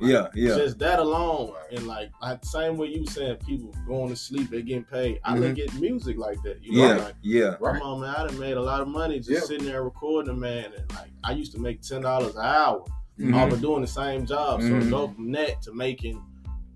[0.00, 0.08] Yeah.
[0.08, 0.56] yeah, yeah.
[0.56, 4.62] Just that alone, and like I, same way you saying people going to sleep, they
[4.62, 5.20] getting paid.
[5.24, 6.62] I look at music like that.
[6.62, 6.98] You know, Mm-hmm.
[6.98, 7.56] Yeah, like yeah.
[7.60, 7.80] Right.
[7.82, 9.40] on, man, I done made a lot of money just Yeah.
[9.40, 12.84] sitting there recording a man, and like I used to make ten dollars an hour
[13.20, 13.34] Mhm.
[13.36, 14.60] off of doing the same job.
[14.60, 14.82] So Mhm.
[14.84, 16.20] to go from that to making,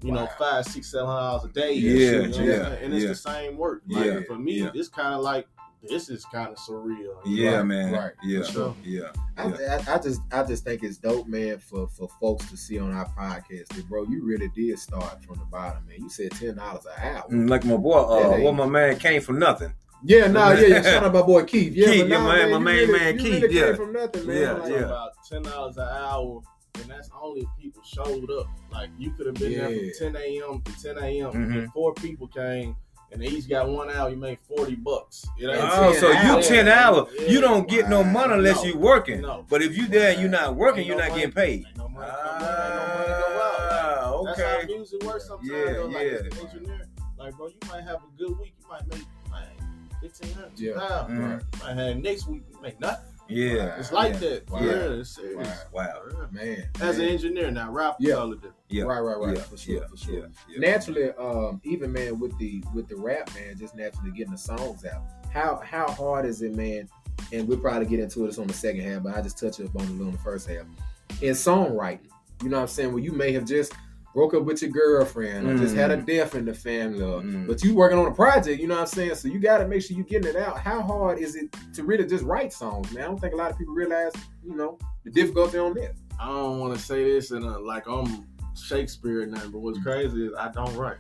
[0.03, 0.31] you know, Wow.
[0.39, 1.73] five, six, seven hundred dollars a day.
[1.75, 3.09] and Yeah, shit, you know yeah, and it's yeah.
[3.09, 3.83] the same work.
[3.89, 4.71] Yeah, for me, yeah.
[4.73, 5.49] it's kind of like
[5.83, 7.15] this is kind of surreal.
[7.25, 7.93] Yeah, Right, man.
[7.93, 8.13] right.
[8.23, 8.75] Yeah, sure.
[8.85, 9.11] yeah.
[9.37, 12.79] I, I, I just I just think it's dope, man, for for folks to see
[12.79, 15.99] on our podcast that bro, you really did start from the bottom, man.
[16.01, 17.25] You said ten dollars an hour.
[17.31, 19.73] Mm, Like my boy, uh, Yeah, what my man came from nothing.
[20.05, 20.83] Yeah, no, yeah, yeah.
[20.95, 21.75] Shout out my boy Keith.
[21.75, 23.67] Yeah, Keith, but your nah, man, my main really, man you Keith, really yeah.
[23.67, 24.37] came from nothing, man.
[24.37, 24.79] Yeah, Like, yeah.
[24.79, 26.41] about ten dollars an hour,
[26.81, 28.47] and that's only if people showed up.
[28.73, 29.91] Like you could have been there Yeah.
[29.99, 30.63] from ten a.m.
[30.63, 31.33] to ten a.m.
[31.33, 31.65] Mhm.
[31.65, 32.77] If four people came
[33.13, 35.27] and they each got one hour, you made forty bucks.
[35.39, 36.49] It ain't Oh, 10 so you hours.
[36.49, 37.27] ten hour, Yeah.
[37.29, 38.65] you don't get no money unless No.
[38.65, 39.21] you working.
[39.23, 39.45] No.
[39.49, 41.65] But if you there and you're not working, Ain't you're no not money- getting paid.
[41.67, 43.61] Ain't no money come in, ain't no money go out.
[43.61, 44.67] Ah, That's how okay.
[44.67, 45.51] music works sometimes.
[45.51, 45.87] Yeah, though.
[45.87, 46.13] Like yeah.
[46.13, 46.81] as an engineer,
[47.19, 50.73] like bro, you might have a good week, you might make man, fifteen hundred, Yeah.
[50.75, 51.17] two thousand.
[51.19, 51.41] Mhm.
[51.41, 53.05] You might have next week, you make nothing.
[53.29, 54.19] Yeah, It's like yeah.
[54.21, 54.49] that.
[54.49, 54.73] For Yeah.
[54.73, 55.49] real, it's serious.
[55.73, 56.03] Wow.
[56.11, 56.29] For.
[56.33, 56.69] Man.
[56.81, 58.09] As an engineer now, rap Yeah.
[58.11, 58.55] is totally different.
[58.69, 59.37] Yeah, Right, right, right.
[59.37, 60.15] yeah, for sure, yeah, for sure.
[60.21, 60.59] yeah, yeah.
[60.71, 64.85] Naturally, um, even man with the with the rap, man, just naturally getting the songs
[64.85, 65.03] out.
[65.33, 66.89] How how hard is it, man?
[67.33, 69.75] And we'll probably get into this on the second half, but I just touch up
[69.77, 70.65] on it a little on the first half.
[71.21, 72.09] In songwriting,
[72.43, 72.93] you know what I'm saying?
[72.93, 73.73] Where you may have just
[74.19, 76.05] broke up with your girlfriend, or just had a Mm.
[76.07, 77.47] death in the family, Mm.
[77.47, 79.15] but you working on a project, you know what I'm saying?
[79.15, 80.59] So you got to make sure you getting it out.
[80.59, 83.05] How hard is it to really just write songs, man?
[83.05, 84.11] I don't think a lot of people realize,
[84.45, 85.97] you know, the difficulty on this.
[86.21, 88.27] I don't want to say this and uh, like I'm
[88.57, 90.97] Shakespeare and nothing, but what's crazy is I don't write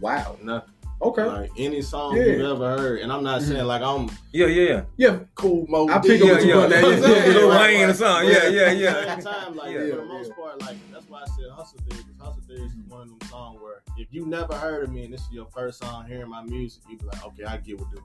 [0.00, 0.36] Wow.
[0.40, 0.74] nothing.
[1.02, 1.24] Okay.
[1.24, 2.24] Like any song Yeah.
[2.24, 5.18] you've ever heard, and I'm not saying like I'm Yeah, yeah, yeah.
[5.36, 5.88] cool Mo.
[5.88, 6.60] I D, pick up what you yeah.
[6.60, 6.70] put.
[6.70, 7.38] Yeah, You know what I'm yeah.
[7.38, 7.60] Lil yeah.
[7.62, 8.28] Wayne or something.
[8.30, 8.88] Yeah, yeah, yeah.
[8.90, 11.50] At the same time, like Yeah, for the most part, like that's why I said
[11.56, 12.04] Hustle Theory.
[12.48, 15.04] Because Hustle Theory is one of them songs where if you never heard of me
[15.04, 17.78] and this is your first song hearing my music, you be like, okay, I get
[17.78, 18.00] what dude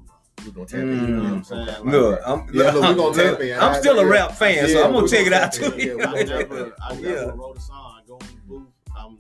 [0.46, 0.92] we're gonna tap Mm.
[0.92, 1.00] in.
[1.00, 1.66] You know what I'm saying?
[1.68, 3.60] Like, Look, I'm, Yeah, look, we gonna tap in.
[3.60, 5.74] I'm still a rap fan, so I'm gonna check it out too.
[5.78, 7.32] Yeah, we I gonna tap never, I never Yeah.
[7.36, 8.02] wrote a song.
[8.02, 8.68] I go in the booth.
[8.98, 9.18] I'm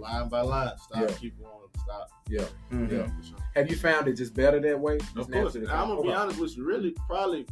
[0.00, 0.70] line by line.
[0.78, 1.00] Stop.
[1.00, 1.16] Yeah.
[1.16, 1.50] Keep going.
[1.82, 2.08] Stop.
[2.28, 2.44] Yeah.
[2.72, 2.90] Mhm.
[2.92, 3.32] Yeah.
[3.56, 4.94] Have you found it just better that way?
[4.96, 5.28] Of course.
[5.28, 5.66] naturally?
[5.68, 6.64] I'm gonna be honest with you.
[6.64, 7.46] Really, probably,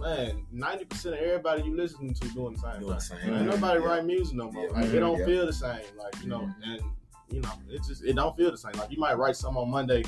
[0.00, 2.80] man, ninety percent of everybody you listen to doing the same.
[2.80, 3.18] Doing the thing.
[3.18, 3.46] same Ain't thing.
[3.48, 3.86] nobody Yeah.
[3.86, 4.64] write music no more.
[4.66, 4.72] Yeah.
[4.72, 5.26] Like it don't Yeah.
[5.26, 5.80] feel the same.
[5.98, 6.82] Like you know, and
[7.30, 8.72] you know, it just it don't feel the same.
[8.72, 10.02] Like you might write something on Monday.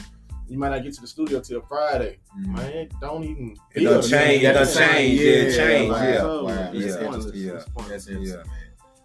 [0.49, 2.19] You might not get to the studio till Friday.
[2.39, 2.47] Mhm.
[2.57, 3.57] Man, it don't even.
[3.75, 4.51] It feel done the change, same.
[4.51, 6.19] it done change, yeah, it change, like, yeah.
[6.21, 6.71] so, Wow.
[6.75, 7.01] it's Yeah.
[7.09, 7.35] pointless.
[7.35, 7.53] Yeah.
[7.53, 7.65] It's.
[7.89, 8.43] That's interesting, Yeah.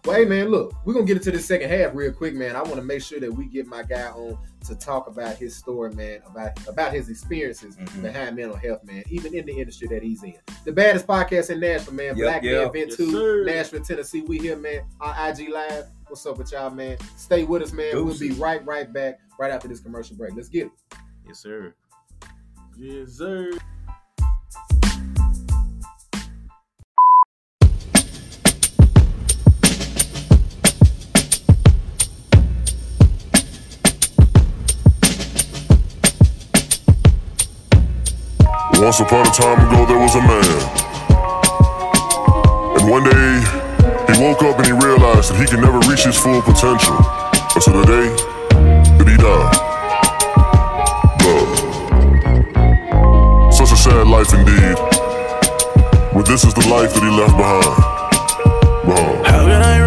[0.08, 0.16] Man.
[0.16, 2.56] Well, hey, man, look, we're gonna get into the second half real quick, man.
[2.56, 5.56] I want to make sure that we get my guy on to talk about his
[5.56, 8.02] story, man, about about his experiences Mhm.
[8.02, 10.36] behind mental health, man, even in the industry that he's in.
[10.66, 12.18] The baddest podcast in Nashville, man.
[12.18, 12.54] Yep, Black yep.
[12.54, 13.44] Man Event Yes, 2, sir.
[13.46, 14.22] Nashville, Tennessee.
[14.22, 15.86] We here, man, on IG Live.
[16.08, 16.98] What's up with y'all, man?
[17.18, 17.90] Stay with us, man.
[17.94, 20.34] We'll be right, right back right after this commercial break.
[20.36, 20.72] Let's get it.
[21.28, 21.74] Yes, sir.
[22.78, 23.52] Yes, sir.
[38.80, 40.46] Once upon a time ago, there was a man.
[42.78, 43.42] And one day,
[44.06, 46.94] he woke up and he realized that he could never reach his full potential
[47.56, 48.14] until the day
[49.02, 49.58] that he died.
[51.26, 51.50] Love.
[53.52, 54.78] Such a sad life indeed.
[56.14, 57.76] But this is the life that he left behind.
[58.86, 59.26] Behind.
[59.26, 59.87] How I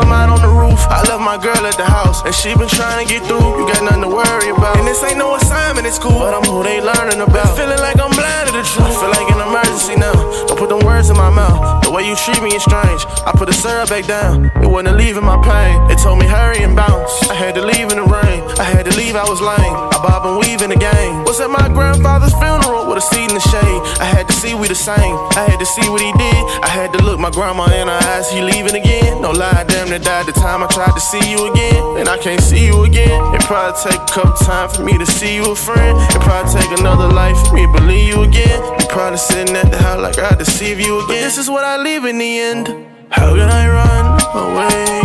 [0.00, 2.22] my mind on the roof, I left my girl at the house.
[2.22, 4.78] And she been trying to get through, you got nothing to worry about.
[4.78, 7.56] And this ain't no assignment, it's cool, but I'm who they learning about.
[7.56, 10.14] Feeling like I'm blind to the truth, feel like an emergency now.
[10.46, 13.02] Don't put them words in my mouth, the way you treat me is strange.
[13.26, 15.74] I put the syrup back down, it wasn't leaving my pain.
[15.90, 18.46] It told me hurry and bounce, I had to leave in the rain.
[18.58, 19.74] I had to leave, I was lame.
[19.94, 21.24] I bob and weave in the game.
[21.24, 23.80] Was at my grandfather's funeral with a seat in the shade.
[24.02, 25.14] I had to see we the same.
[25.38, 26.42] I had to see what he did.
[26.66, 28.30] I had to look my grandma in her eyes.
[28.30, 29.22] He leaving again.
[29.22, 32.02] No lie, damn near died the time I tried to see you again.
[32.02, 33.14] And I can't see you again.
[33.34, 35.94] It probably take a couple time for me to see you a friend.
[36.10, 38.58] It probably take another life for me to believe you again.
[38.80, 41.22] You probably sitting at the house like I deceive you again.
[41.22, 42.66] This is what I leave in the end.
[43.10, 44.98] How can I run away?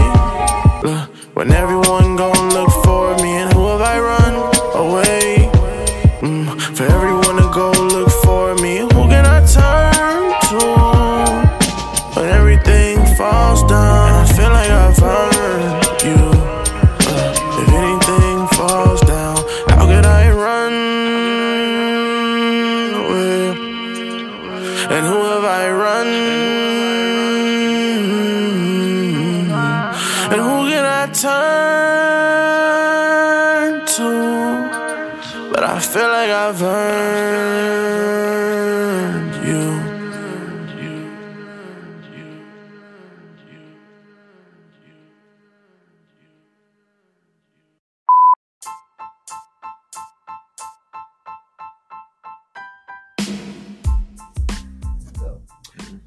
[1.34, 2.73] When everyone gon' look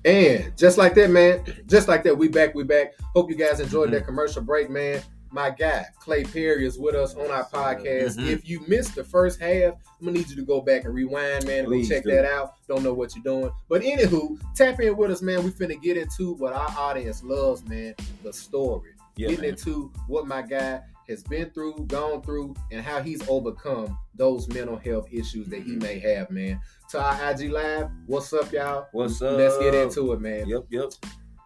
[0.06, 2.94] And just like that, man, just like that, we back, we back.
[3.14, 3.94] Hope you guys enjoyed Mm-hmm.
[3.94, 5.02] that commercial break, man.
[5.32, 8.16] My guy, Clay Perry, is with us on our podcast.
[8.16, 8.28] Mhm.
[8.28, 11.46] If you missed the first half, I'm gonna need you to go back and rewind,
[11.46, 12.10] man, and go check do.
[12.12, 12.52] that out.
[12.68, 13.50] Don't know what you're doing.
[13.68, 15.42] But anywho, tap in with us, man.
[15.44, 17.94] We finna get into what our audience loves, man.
[18.22, 18.90] The story.
[19.16, 19.50] Yeah, Getting man.
[19.50, 24.76] into what my guy has been through, gone through, and how he's overcome those mental
[24.76, 25.78] health issues that he Mm-hmm.
[25.82, 26.60] may have, man.
[26.90, 28.86] To our IG Live, what's up, y'all?
[28.92, 29.36] What's up?
[29.36, 30.48] Let's get into it, man.
[30.48, 30.92] Yep, yep.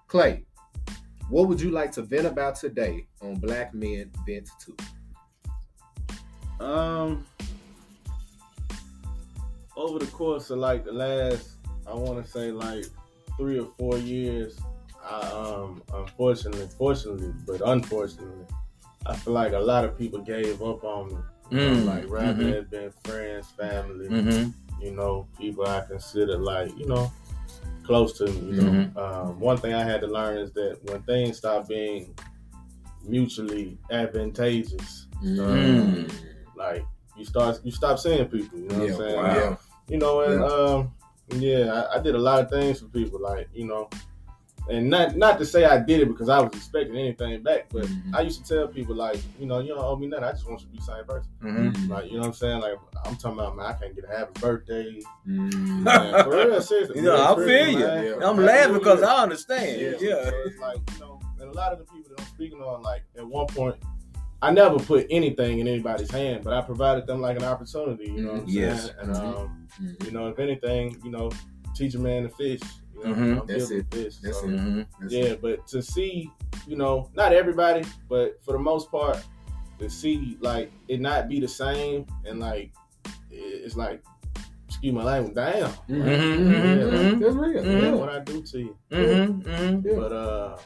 [0.06, 0.44] Clay,
[1.28, 4.76] what would you like to vent about today on Black Men Vent Too?
[6.64, 7.24] Um,
[9.76, 11.52] over the course of like the last,
[11.86, 12.84] I want to say like
[13.36, 14.58] three or four years,
[15.02, 18.44] I um, unfortunately, fortunately, but unfortunately,
[19.06, 21.16] I feel like a lot of people gave up on me.
[21.50, 22.52] You know, Mm, like rather mhm.
[22.52, 24.82] than been friends, family, Mm-hmm.
[24.84, 27.10] you know, people I consider like, you know,
[27.82, 28.40] close to me.
[28.40, 28.98] You know, Mm-hmm.
[28.98, 32.14] um, one thing I had to learn is that when things stop being
[33.02, 36.10] mutually advantageous, Mm.
[36.56, 36.84] like
[37.16, 38.58] you start you stop seeing people.
[38.58, 39.16] You know what I'm saying?
[39.16, 39.34] wow.
[39.34, 39.56] Yeah.
[39.88, 40.46] You know, and Yeah.
[40.46, 40.92] um,
[41.40, 43.88] yeah, I, I did a lot of things for people, like you know,
[44.68, 47.84] and not not to say I did it because I was expecting anything back, but
[47.84, 48.14] Mhm.
[48.14, 50.24] I used to tell people like, you know, you don't owe me nothing.
[50.24, 51.30] I just want you to be the same person.
[51.42, 51.90] Mm-hmm.
[51.90, 52.60] Like, you know what I'm saying?
[52.60, 55.00] Like, I'm talking about, man, I can't get a happy birthday.
[55.26, 55.82] Mm.
[55.82, 56.96] Man, for real, seriously.
[57.00, 57.70] You know, I For feel real,
[58.04, 58.16] you.
[58.20, 58.28] Yeah.
[58.28, 59.06] I'm laughing because Yeah.
[59.14, 59.80] I understand.
[60.00, 60.24] Yeah.
[60.24, 62.82] So it's like, you know, and a lot of the people that I'm speaking on,
[62.82, 63.76] like at one point,
[64.42, 68.22] I never put anything in anybody's hand, but I provided them like an opportunity, you
[68.22, 68.84] know what I'm Yes.
[68.84, 68.94] saying?
[69.02, 70.04] And um, Mhm.
[70.06, 71.30] you know, if anything, you know,
[71.74, 72.60] teach a man to fish.
[73.02, 73.40] You know, Mhm.
[73.40, 73.94] I'm That's giving it.
[73.94, 74.16] fish.
[74.16, 74.50] That's so, it.
[74.50, 74.80] Mm-hmm.
[75.00, 76.30] That's yeah, but to see,
[76.66, 79.22] you know, not everybody, but for the most part,
[79.78, 82.72] to see like it not be the same and like
[83.30, 84.02] it's like,
[84.68, 85.70] excuse my language, damn.
[85.88, 86.04] Mhm.
[86.04, 86.90] Mhm, Mhm.
[86.90, 87.64] mhm, That's real.
[87.66, 87.90] Yeah, Yeah.
[87.94, 88.76] what I do to you.
[88.90, 89.40] Mm-hmm.
[89.48, 89.86] Mm-hmm.
[89.88, 89.94] Yeah.
[89.96, 90.56] But uh,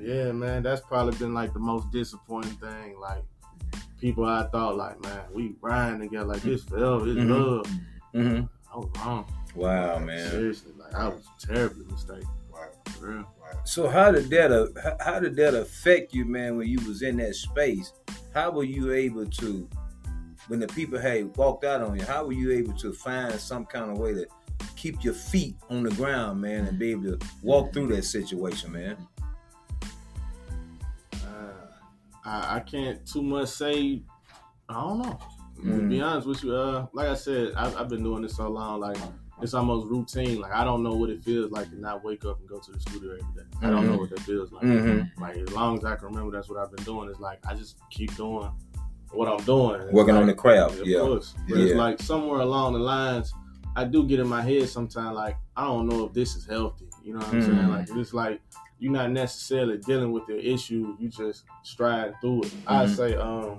[0.00, 2.98] yeah, man, that's probably been like the most disappointing thing.
[3.00, 3.24] Like
[4.00, 7.28] people I thought like, man, we riding together like this forever, it's Mhm.
[7.30, 7.66] love.
[8.14, 8.44] Mm-hmm.
[8.72, 9.26] I was wrong.
[9.54, 10.30] Wow, man.
[10.30, 12.28] Seriously, like I was terribly mistaken.
[12.52, 12.68] Wow.
[12.98, 13.34] For real.
[13.64, 16.56] So how did that uh, how- did that affect you, man?
[16.56, 17.92] When you was in that space,
[18.34, 19.68] how were you able to,
[20.48, 23.64] when the people had walked out on you, how were you able to find some
[23.64, 24.26] kind of way to
[24.76, 28.72] keep your feet on the ground, man, and be able to walk through that situation,
[28.72, 28.96] man?
[31.14, 31.52] Uh,
[32.24, 34.02] I, I can't too much say.
[34.68, 35.18] I don't know.
[35.56, 35.88] To Mm.
[35.88, 38.80] be honest with you, uh, like I said, I, I've been doing this so long,
[38.80, 38.96] like
[39.42, 40.40] it's almost routine.
[40.40, 42.72] Like I don't know what it feels like to not wake up and go to
[42.72, 43.48] the studio every day.
[43.62, 44.00] I don't know Mhm.
[44.00, 44.62] what that feels like.
[44.64, 45.22] Mm-hmm.
[45.22, 47.08] Like as long as I can remember, that's what I've been doing.
[47.10, 48.50] It's like I just keep doing
[49.12, 49.92] what I'm doing.
[49.92, 51.00] Working on the craft, yeah.
[51.00, 51.34] course.
[51.48, 53.32] But it's like somewhere along the lines,
[53.76, 55.14] I do get in my head sometimes.
[55.16, 56.88] Like I don't know if this is healthy.
[57.02, 57.46] You know what I'm Mhm.
[57.46, 57.68] saying?
[57.68, 58.40] Like it's like
[58.78, 60.96] you're not necessarily dealing with the issue.
[60.98, 62.54] You just stride through it.
[62.66, 62.96] I Mhm.
[62.96, 63.58] say, um,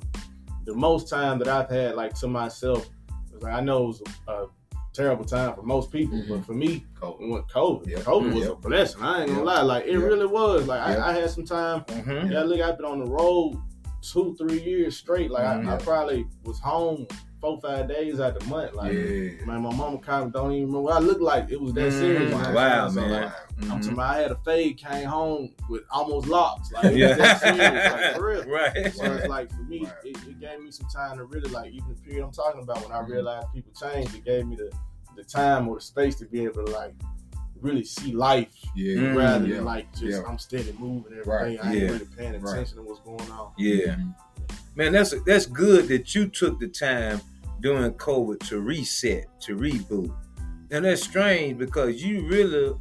[0.65, 2.89] the most time that I've had like to myself,
[3.33, 4.47] was like I know it was a, a
[4.95, 6.29] terrible time for most people, Mhm.
[6.29, 7.17] but for me, Cool.
[7.19, 7.97] when COVID, Yeah.
[7.99, 9.01] COVID was a blessing.
[9.01, 10.67] I ain't gonna lie, like it really was.
[10.67, 10.81] Like.
[10.81, 11.81] I, I had some time.
[11.85, 12.31] Mm-hmm.
[12.31, 13.57] Yeah, look, I've been on the road
[14.01, 15.31] two, three years straight.
[15.31, 15.45] Like.
[15.45, 17.07] I, I probably was home
[17.45, 18.73] four, five days out the month.
[18.73, 19.45] Like Yeah.
[19.45, 21.49] man, my mama kind of don't even remember what I looked like.
[21.51, 21.99] It was that Mhm.
[21.99, 22.23] serious.
[22.23, 22.89] you know what I'm Wow.
[22.89, 23.11] So, man.
[23.11, 23.67] like, I'm Mhm.
[23.69, 26.71] talking about I had a fade, came home with almost locks.
[26.71, 27.13] Like it was Yeah.
[27.15, 28.43] that serious, like for real.
[28.47, 28.93] Right.
[28.95, 29.93] So it's like for me, Right.
[30.03, 32.81] it, it gave me some time to really like even the period I'm talking about
[32.81, 33.09] when I Mhm.
[33.09, 34.13] realized people change.
[34.15, 34.71] It gave me the
[35.15, 36.93] the time or the space to be able to like
[37.61, 38.97] really see life Yeah.
[38.97, 39.55] Mm, rather yeah.
[39.55, 40.27] than like just Yeah.
[40.27, 41.31] I'm steady moving everything.
[41.31, 41.59] Right.
[41.63, 41.89] I ain't Yeah.
[41.91, 42.51] really paying Right.
[42.53, 43.51] attention to what's going on.
[43.57, 43.95] Yeah.
[44.75, 47.21] Man, that's that's good that you took the time
[47.61, 50.13] during COVID to reset, to reboot.
[50.71, 52.73] And that's strange because you really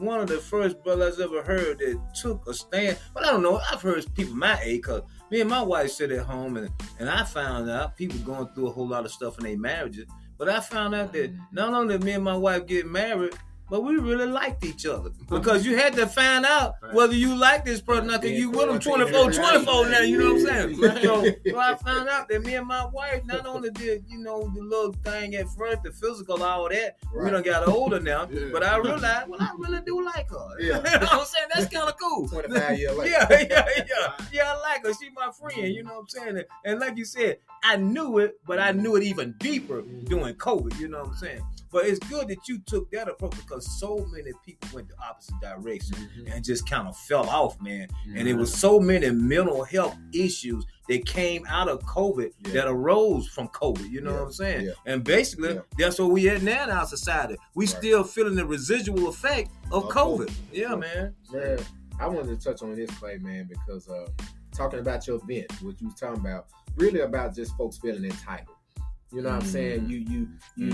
[0.00, 2.98] one of the first brothers I ever heard that took a stand.
[3.12, 3.60] But I don't know.
[3.70, 7.08] I've heard people my age because me and my wife sit at home and, and
[7.08, 10.06] I found out people going through a whole lot of stuff in their marriages.
[10.38, 11.38] But I found out that mm.
[11.52, 13.34] not only did me and my wife get married,
[13.70, 17.64] but we really liked each other because you had to find out whether you like
[17.64, 18.08] this person.
[18.08, 20.00] Now, cause you with them 24, 24 now.
[20.00, 20.80] You know what I'm saying?
[21.00, 24.50] So, so I found out that me and my wife not only did you know
[24.54, 26.96] the little thing at first, the physical, all that.
[27.14, 27.30] We Right.
[27.30, 28.48] done got older now, Yeah.
[28.52, 30.60] but I realized, well, I really do like her.
[30.60, 30.76] Yeah.
[30.76, 31.48] you know what I'm saying?
[31.54, 32.28] That's kind of cool.
[32.28, 33.10] 25 years later.
[33.10, 34.12] Yeah, yeah, yeah.
[34.32, 34.92] Yeah, I like her.
[34.94, 36.36] She my friend, you know what I'm saying?
[36.38, 40.04] And, and like you said, I knew it, but I knew it even deeper mm-hmm.
[40.06, 41.42] during COVID, you know what I'm saying?
[41.72, 45.34] But it's good that you took that approach because so many people went the opposite
[45.40, 46.34] direction Mhm.
[46.34, 47.86] and just kind of fell off, man.
[48.16, 52.52] And it was so many mental health issues that came out of COVID Yeah.
[52.54, 53.88] that arose from COVID.
[53.88, 54.16] You know Yeah.
[54.18, 54.66] what I'm saying?
[54.66, 54.72] Yeah.
[54.86, 57.36] And basically, that's what we at now in our society.
[57.54, 57.76] We Right.
[57.76, 60.26] still feeling the residual effect of Of COVID.
[60.26, 60.32] COVID.
[60.52, 61.14] Yeah, man.
[61.32, 61.58] Man,
[62.00, 64.08] I wanted to touch on this play, man, because uh,
[64.52, 68.56] talking about your event, what you was talking about, really about just folks feeling entitled.
[69.12, 69.88] You know what I'm saying?
[69.88, 70.66] You, you, you,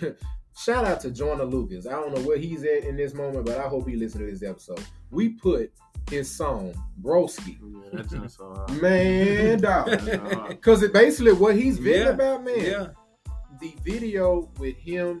[0.00, 0.16] you.
[0.56, 1.86] Shout out to Jordan Lucas.
[1.86, 4.30] I don't know where he's at in this moment, but I hope he listens to
[4.30, 4.84] this episode.
[5.10, 5.72] We put
[6.10, 7.56] his song "Broski,"
[7.92, 10.48] Yeah, so man, dog, That's so hard.
[10.50, 12.08] because it basically what he's venting Yeah.
[12.10, 12.60] about, man.
[12.60, 12.86] Yeah.
[13.60, 15.18] the video with him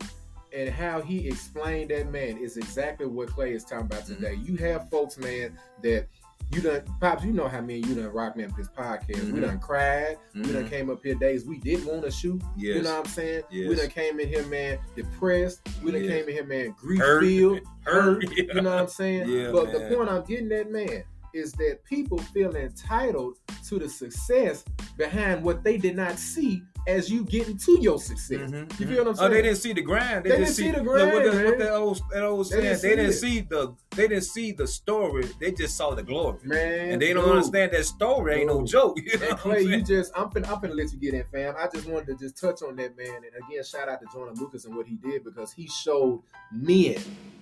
[0.52, 4.14] and how he explained that man is exactly what Clay is talking about Mm-hmm.
[4.22, 4.34] today.
[4.44, 6.06] You have folks, man, that
[6.52, 9.24] you done pops, you know how me and you done rock man with this podcast.
[9.32, 9.42] We Mhm.
[9.42, 10.18] done cried.
[10.34, 12.40] We done came up here days we didn't want to shoot.
[12.56, 13.42] You know what I'm saying?
[13.50, 13.80] We Yes.
[13.80, 15.60] done came in here, man, depressed.
[15.82, 16.12] We done Yes.
[16.12, 17.22] came in here, man, grief Hurt.
[17.24, 18.22] filled, Hurt.
[18.24, 18.36] hurt.
[18.36, 19.28] You know what I'm saying?
[19.28, 19.74] Yeah, but man.
[19.90, 23.36] the point I'm getting at, man, is that people feel entitled
[23.68, 24.64] to the success
[24.96, 28.50] behind what they did not see as you getting to your success.
[28.50, 29.30] Mhm, You feel what I'm saying?
[29.30, 30.24] Oh, they didn't see the grind.
[30.24, 32.46] They, They didn't didn't see the look, grind, What, the, what that old, that old
[32.46, 32.62] They saying?
[32.62, 33.12] didn't They didn't it.
[33.14, 33.74] see the.
[33.96, 35.24] They didn't see the story.
[35.40, 36.38] They just saw the glory.
[36.44, 37.32] Man, And they don't dude.
[37.36, 38.98] understand that story ain't no joke.
[39.04, 41.54] You know Clay, you just I'm finna I'm finna let you get in, fam.
[41.58, 43.16] I just wanted to just touch on that man.
[43.16, 46.22] And again, shout out to Jordan Lucas and what he did because he showed
[46.52, 46.96] men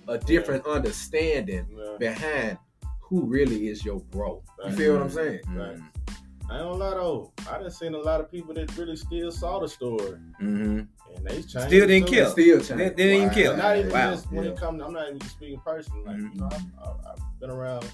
[0.07, 1.97] a different understanding Yeah.
[1.99, 2.57] behind
[3.01, 4.41] who really is your bro.
[4.59, 4.73] You Right.
[4.75, 5.39] feel what I'm saying?
[5.49, 5.77] Right.
[6.49, 7.31] I ain't gonna lie though.
[7.49, 10.79] I done seen a lot of people that really still saw the story Mm-hmm.
[11.15, 11.49] and they changed.
[11.67, 12.13] Still didn't too.
[12.13, 12.29] kill.
[12.31, 13.55] Still They, they didn't kill.
[13.57, 14.11] Not even Wow.
[14.11, 14.51] just when Yeah.
[14.51, 14.81] it comes.
[14.81, 16.03] I'm not even speaking personally.
[16.05, 16.33] Like Mhm.
[16.35, 17.85] you know, I've, I've, I've been around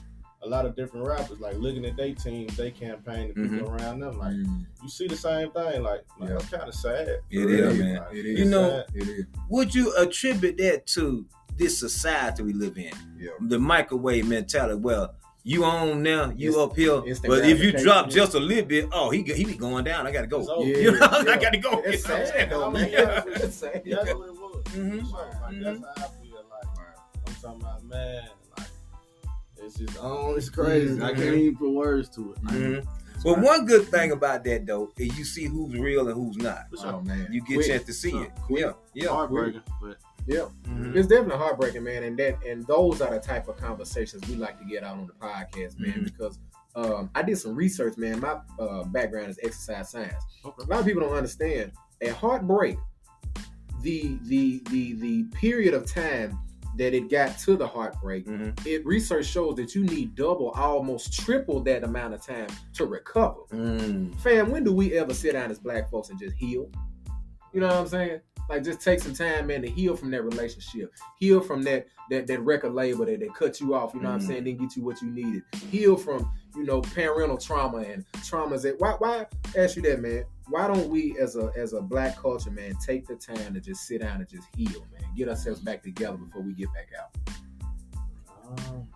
[0.41, 1.39] a lot of different rappers.
[1.39, 4.17] Like looking at their teams, they campaign, the people around them.
[4.17, 5.83] Like Mm, you see the same thing.
[5.83, 6.35] Like, like Yeah.
[6.37, 7.07] that's kind of sad.
[7.07, 7.85] It For is, real.
[7.85, 7.95] man.
[7.97, 8.39] Like, It it's.
[8.39, 8.85] You know- sad.
[8.95, 9.25] it is.
[9.49, 11.25] Would you attribute that to
[11.57, 12.93] this society we live in?
[13.17, 13.31] Yeah.
[13.47, 14.75] The microwave mentality.
[14.79, 15.13] Well,
[15.43, 17.83] you on now, you Inst- up here, but if you gratification.
[17.83, 20.05] drop just a little bit, oh, he he be going down.
[20.05, 20.43] I gotta go.
[20.45, 21.81] So, Yeah, You know, I gotta go.
[21.85, 22.89] It's You know sad though, man.
[22.91, 23.23] yeah.
[23.27, 23.81] It's sad.
[23.85, 24.63] That's what it was.
[24.69, 25.05] Mhm.
[25.09, 26.35] So, like, That's how I feel.
[26.35, 28.23] Like I'm talking about, man.
[28.57, 28.67] Like
[29.63, 31.01] it's just oh, it's crazy.
[31.01, 32.43] I can't even put words to it.
[32.43, 32.87] Like, Mhm.
[33.25, 33.47] Well, crazy.
[33.47, 36.65] one good thing about that though is you see who's real and who's not.
[36.71, 36.87] For.
[36.87, 38.31] Oh man, You get a chance to see it.
[38.43, 38.61] Quick.
[38.61, 39.09] Yeah, yeah.
[39.09, 39.97] heartbreaking, but
[40.29, 40.45] Yeah.
[40.63, 40.95] Mhm.
[40.95, 44.59] It's definitely heartbreaking, man, and that and those are the type of conversations we like
[44.59, 45.93] to get out on the podcast, man.
[45.93, 46.03] Mhm.
[46.05, 46.37] Because
[46.75, 48.19] um, I did some research, man.
[48.19, 50.13] My uh, background is exercise science.
[50.45, 50.63] okay.
[50.63, 51.71] A lot of people don't understand.
[52.01, 52.77] At heartbreak,
[53.81, 56.37] the the the the period of time
[56.77, 58.65] that it got to the heartbreak, Mhm.
[58.67, 63.41] it research shows that you need double, almost triple that amount of time to recover.
[63.51, 64.15] Mm.
[64.21, 66.69] Fam, when do we ever sit down as black folks and just heal?
[67.51, 68.19] You know what I'm saying?
[68.49, 70.91] Like just take some time, man, to heal from that relationship.
[71.19, 74.19] Heal from that that that record label that, that cut you off, you know what
[74.19, 74.21] Mhm.
[74.23, 75.43] I'm saying, didn't get you what you needed.
[75.69, 80.23] Heal from, you know, parental trauma and traumas that why why ask you that, man?
[80.49, 83.85] Why don't we as a as a black culture, man, take the time to just
[83.85, 85.03] sit down and just heal, man?
[85.15, 87.35] Get ourselves back together before we get back out.
[88.47, 88.87] Um,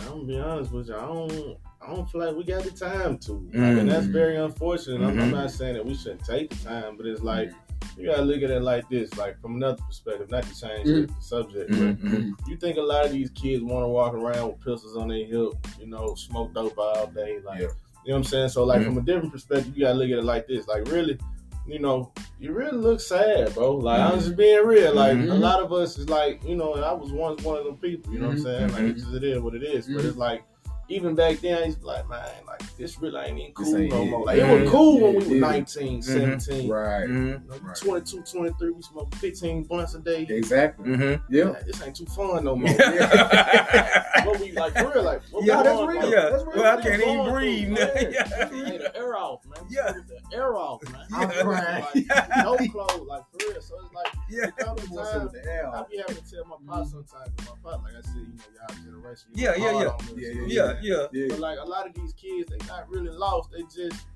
[0.00, 0.96] I'm gonna be honest with you.
[0.96, 1.56] I don't.
[1.82, 3.80] I don't feel like we got the time to, Like, Mm.
[3.80, 4.96] and that's very unfortunate.
[5.00, 5.32] I'm, I'm Mhm.
[5.32, 7.50] not saying that we shouldn't take the time, but it's like
[7.96, 11.06] you gotta look at it like this, like from another perspective, not to change Mm.
[11.08, 11.70] the subject.
[11.70, 12.32] But Mhm.
[12.48, 15.24] you think a lot of these kids want to walk around with pistols on their
[15.26, 17.66] hip, you know, smoke dope all day, like Yeah.
[18.04, 18.48] you know what I'm saying.
[18.50, 18.84] So like Mhm.
[18.86, 21.18] from a different perspective, you gotta look at it like this, like really.
[21.66, 22.10] You know,
[22.40, 23.76] you really look sad, bro.
[23.76, 24.94] Like I'm just being real.
[24.94, 25.38] Like a Mhm.
[25.38, 28.12] lot of us is like, you know, and I was once one of them people.
[28.12, 28.44] You know what I'm Mhm.
[28.44, 28.72] saying?
[28.72, 28.90] Like Mhm.
[28.90, 29.86] it just it is what it is.
[29.86, 30.42] But it's like
[30.90, 33.76] even back then, I used to be like, man, like this really ain't even cool
[33.78, 34.10] ain't no it.
[34.10, 34.24] more.
[34.26, 34.60] Like it Mhm.
[34.62, 35.40] was cool when Yeah, we were yeah.
[35.40, 36.68] 19, 17.
[36.70, 37.06] Right.
[37.08, 37.26] Mhm.
[37.26, 37.76] You know, Right.
[37.76, 40.26] 22, 23, we smoke 15 blunts a day.
[40.28, 40.86] Exactly.
[40.90, 41.22] Mhm.
[41.30, 41.44] Yeah.
[41.44, 42.68] Yeah, this ain't too fun no more.
[42.78, 44.24] Yeah.
[44.26, 46.00] what we like for real, like what Yeah, that's going real.
[46.02, 46.10] through.
[46.10, 46.28] Yeah.
[46.30, 46.56] That's real.
[46.56, 47.66] Well, I can't even breathe.
[47.66, 48.12] through, man.
[48.12, 48.48] Yeah.
[48.50, 49.64] Hey, the air off, man.
[49.70, 49.92] Yeah.
[49.92, 51.02] the air off, man.
[51.14, 51.42] I'm Yeah.
[51.42, 51.84] crying.
[52.08, 53.60] Like, no clothes, like for real.
[53.62, 54.44] So it's like Yeah.
[54.46, 55.26] a couple What's times.
[55.26, 55.74] up with the L?
[55.74, 58.22] I be having to tell my pops sometimes, 'cause my pop, like I said, you
[58.38, 59.28] know, y'all generation.
[59.34, 59.96] you Yeah, yeah, yeah.
[60.16, 61.06] Yeah, Yeah, yeah.
[61.12, 61.26] Yeah.
[61.30, 63.50] But like a lot of these kids, they not really lost.
[63.50, 64.06] They just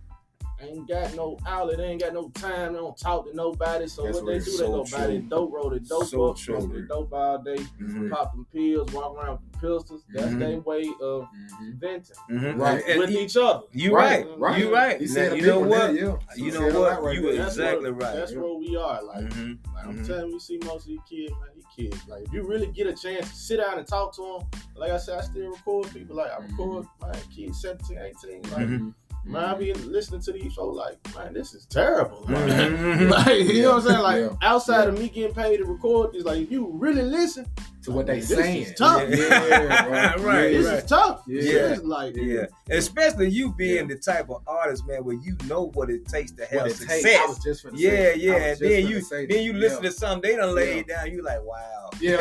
[0.60, 1.80] ain't got no outlet.
[1.80, 2.72] Ain't got no time.
[2.72, 3.86] They don't talk to nobody.
[3.88, 4.44] So That's what they real.
[4.44, 5.18] do, they So go buy true.
[5.28, 6.60] dope, roll their dope So up, true.
[6.60, 8.10] smoke their dope all day, Mhm.
[8.10, 10.04] pop them pills, walk around with pistols.
[10.12, 10.38] That's Mhm.
[10.38, 11.78] their way of Mhm.
[11.80, 12.58] venting Mhm.
[12.60, 12.82] Right.
[12.88, 13.62] And with you- each other.
[13.72, 14.26] You right.
[14.38, 15.00] Right, You right.
[15.00, 15.68] He Now, said a you know what?
[15.68, 16.16] there, yeah.
[16.36, 17.02] You He know what?
[17.02, 17.30] right You there.
[17.30, 18.14] was That's exactly right.
[18.16, 18.38] That's Yeah.
[18.40, 19.02] where we are.
[19.02, 19.58] Like, Mhm.
[19.74, 20.06] like I'm Mhm.
[20.06, 22.08] telling you, see most of these kids, man, these kids.
[22.08, 24.90] Like, if you really get a chance to sit down and talk to them, like
[24.90, 26.16] I said, I still record people.
[26.16, 28.42] Like, I record my kids 17, 18.
[28.52, 28.94] Like,
[29.26, 30.76] Man, I be listening to these folks.
[30.76, 32.24] Like, man, this is terrible.
[32.28, 33.10] Like, Mhm.
[33.26, 34.02] like, you know what I'm saying?
[34.02, 34.36] Like Yeah.
[34.42, 37.46] outside of me getting paid to record this, like if you really listen
[37.84, 38.62] to what they This saying.
[38.64, 39.02] is tough.
[39.08, 40.72] Yeah, Right, right, This Yeah.
[40.74, 41.22] is tough.
[41.26, 41.40] Yeah.
[41.42, 45.70] This is like Yeah, especially you being the type of artist, man, where you know
[45.74, 47.02] what it takes to have success.
[47.02, 47.18] takes.
[47.20, 48.12] I was just finna yeah.
[48.14, 49.90] Yeah, and then you then you listen Yeah.
[49.90, 50.96] to something they done laid Yeah.
[51.02, 51.12] down.
[51.12, 51.90] You like, wow.
[52.00, 52.16] Yeah.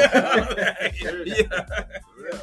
[1.01, 1.23] yeah.
[1.25, 1.33] Yeah,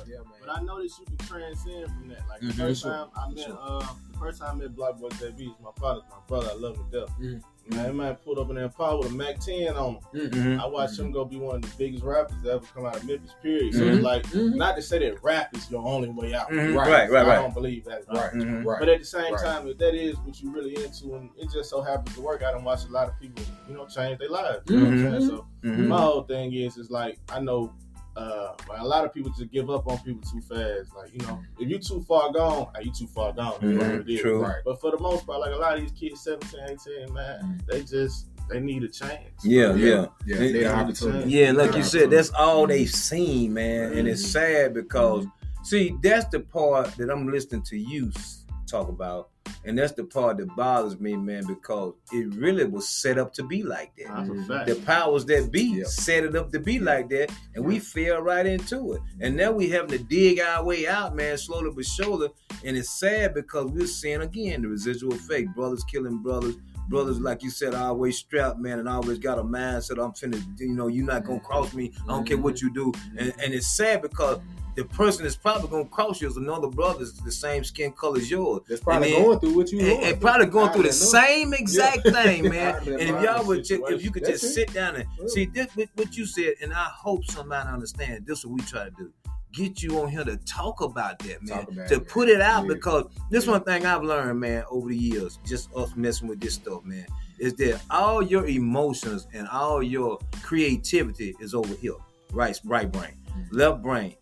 [0.07, 0.19] Yeah.
[0.57, 0.65] Man.
[0.67, 2.29] But I noticed you can transcend from that.
[2.29, 2.47] Like Mhm.
[2.49, 2.91] the first Sure.
[2.93, 3.59] time I met, Sure.
[3.61, 6.51] uh, the first time I met BlocBoy JB is my father, my brother.
[6.51, 7.17] I love him to death.
[7.19, 7.43] Mhm.
[7.71, 10.31] Man, that man pulled up in that car with a Mac 10 on him.
[10.31, 10.61] Mhm.
[10.61, 13.05] I watched him go be one of the biggest rappers to ever come out of
[13.07, 13.31] Memphis.
[13.43, 13.75] Period.
[13.75, 14.57] So it's like Mhm.
[14.57, 16.51] not to say that rap is your only way out.
[16.53, 16.75] Right.
[16.75, 18.03] Right, right, I don't believe that.
[18.13, 18.81] Right, right.
[18.81, 19.45] But at the same Right.
[19.45, 22.43] time, if that is what you really into, and it just so happens to work,
[22.43, 24.69] I don't watch a lot of people, you know, change their lives.
[24.69, 25.29] You know what I'm saying?
[25.31, 27.73] So my whole thing is, is like I know
[28.17, 30.95] uh, a lot of people just give up on people too fast.
[30.97, 33.55] Like you know, if you're too far gone, are you too far gone?
[33.61, 34.01] That's what Mhm.
[34.01, 34.21] it is.
[34.21, 34.43] True.
[34.43, 34.57] Right.
[34.65, 37.83] But for the most part, like a lot of these kids, 17, 18, man, they
[37.83, 39.21] just they need a chance.
[39.45, 39.87] Yeah, yeah.
[39.87, 41.25] Yeah, Yeah, they the yeah.
[41.47, 43.93] Yeah, like you said, that's all they've seen, man.
[43.93, 45.25] And it's sad because,
[45.63, 48.40] see, that's the part that I'm listening to you s-
[48.71, 49.31] talk about.
[49.65, 53.43] And that's the part that bothers me, man, because it really was set up to
[53.43, 54.09] be like that.
[54.09, 54.49] That's a mm-hmm.
[54.49, 54.69] fact.
[54.69, 55.85] The powers that be Yeah.
[55.85, 59.03] set it up to be like that, and we fell right into it.
[59.21, 62.29] And now we having to dig our way out, man, slowly but surely.
[62.65, 66.57] And it's sad because we're seeing again the residual effect: brothers killing brothers,
[66.89, 70.03] brothers like you said, always strapped, man, and always got a mindset.
[70.03, 71.47] I'm finna, you know, you're not gonna mm-hmm.
[71.47, 71.93] cross me.
[72.05, 72.67] I don't care what mm-hmm.
[72.69, 72.93] you do.
[73.19, 74.41] And and it's sad because
[74.77, 78.19] the person that's probably gonna cross you is another brother that's the same skin color
[78.19, 78.63] as yours.
[78.69, 81.53] That's probably then- going through what you And, going and probably going through the same
[81.55, 82.13] exact Yeah.
[82.13, 82.77] thing, man.
[82.89, 84.69] And if y'all would, just, if you could That's just it.
[84.69, 85.27] sit down and Yeah.
[85.29, 88.27] see this, what- you said, and I hope somebody understands.
[88.27, 89.13] This is what we try to do:
[89.53, 92.63] get you on here to talk about that, man, about to it, put it out.
[92.67, 92.75] Yeah.
[92.75, 96.55] Because this one thing I've learned, man, over the years, just us messing with this
[96.55, 97.07] stuff, man,
[97.39, 101.95] is that all your emotions and all your creativity is over here,
[102.33, 103.57] right, right brain, Mm-hmm.
[103.57, 104.17] left brain,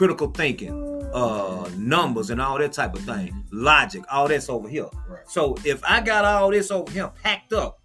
[0.00, 0.72] critical thinking,
[1.12, 4.88] uh, numbers, and all that type of thing, logic, all that's over here.
[5.06, 5.28] Right.
[5.28, 7.78] So if I got all this over here packed up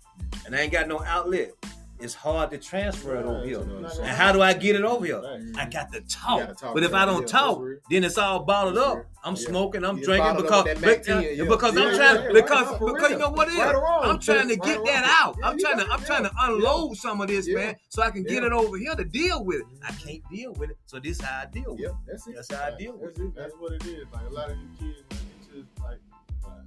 [0.45, 1.51] and I ain't got no outlet,
[1.99, 3.59] it's hard to transfer it over here.
[3.59, 5.21] And how do I get it over here?
[5.55, 6.57] I got to talk.
[6.57, 6.95] talk, but if.
[6.95, 9.05] I don't talk, then it's all bottled up.
[9.23, 11.43] I'm smoking, I'm It's drinking because up with that Mac but- 10, yeah.
[11.45, 13.59] because I'm trying because because you know what it is.
[13.59, 15.37] I'm trying to get that out.
[15.43, 18.23] I'm you trying to I'm trying to unload some of this, man, so I can
[18.23, 19.65] get it over here to deal with it.
[19.83, 20.07] I mm-hmm.
[20.07, 22.35] can't deal with it, so this how I deal with it.
[22.35, 23.35] that's how I deal with it.
[23.35, 24.05] That's what it is.
[24.13, 25.99] Like a lot of these kids, they just like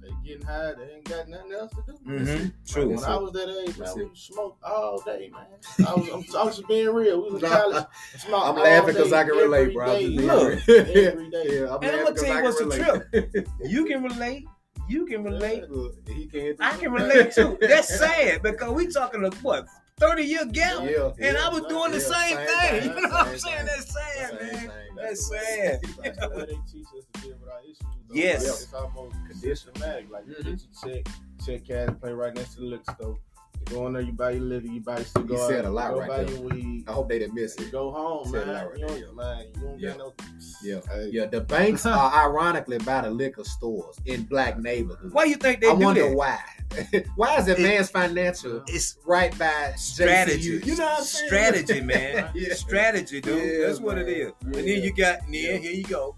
[0.01, 0.73] they getting high.
[0.73, 1.97] They ain't got nothing else to do.
[2.07, 2.43] Mm-hmm.
[2.43, 2.89] Like, True.
[2.89, 4.09] when I was that age, That's man, it.
[4.09, 5.87] we smoked all day, man.
[5.87, 7.23] I was, I'm, I'm just being real.
[7.23, 7.85] We was in college.
[8.17, 9.91] smoked I'm all laughing because I can every relate, bro.
[9.91, 10.07] I'm day.
[10.07, 11.45] Look, every day.
[11.47, 13.33] Yeah, I'm And I'm gonna tell you what's the relate.
[13.33, 13.47] trip.
[13.65, 14.45] You can relate.
[14.87, 15.69] You can relate.
[15.69, 16.57] Look, he can't.
[16.59, 17.57] I can relate too.
[17.61, 19.65] That's sad because we talking a what
[19.99, 22.81] thirty year gap, Yeah, and yeah, I was doing the same, same thing.
[22.81, 23.65] thing, You know what I'm saying?
[23.65, 24.59] That's sad, Same man.
[24.59, 24.95] thing.
[24.95, 25.79] That's That's sad.
[26.03, 27.77] That's the way they teach us to deal with our issues.
[28.07, 28.15] though.
[28.15, 28.63] Yes.
[28.63, 30.09] It's, almost systematic.
[30.11, 30.45] Like you Mhm.
[30.45, 31.07] get your check,
[31.45, 33.17] check cash, play right next to the liquor store.
[33.69, 35.37] You go in there, you buy your liquor, you buy your cigar.
[35.37, 36.35] You said a lot you go right buy there.
[36.35, 36.85] your weed.
[36.87, 37.71] I hope they didn't miss You it.
[37.71, 38.65] go home, Said a man.
[38.67, 39.89] right you there, don't, man, you don't Yeah.
[39.89, 40.13] get no.
[40.63, 41.25] Yeah, Hey, yeah.
[41.25, 45.13] The banks are ironically by the liquor stores in black neighborhoods.
[45.13, 46.15] Why you think they I do wonder that?
[46.15, 46.39] why.
[47.15, 50.59] why is Advanced Financial It's right by strategy.
[50.59, 50.65] JCU?
[50.65, 51.27] You know what I'm saying?
[51.27, 52.31] Strategy, man.
[52.35, 52.53] Yeah.
[52.55, 53.43] Strategy, dude.
[53.61, 54.31] Yeah, That's what it is.
[54.43, 54.55] man.
[54.55, 55.57] And then you got, and then Yeah.
[55.57, 56.15] here you go,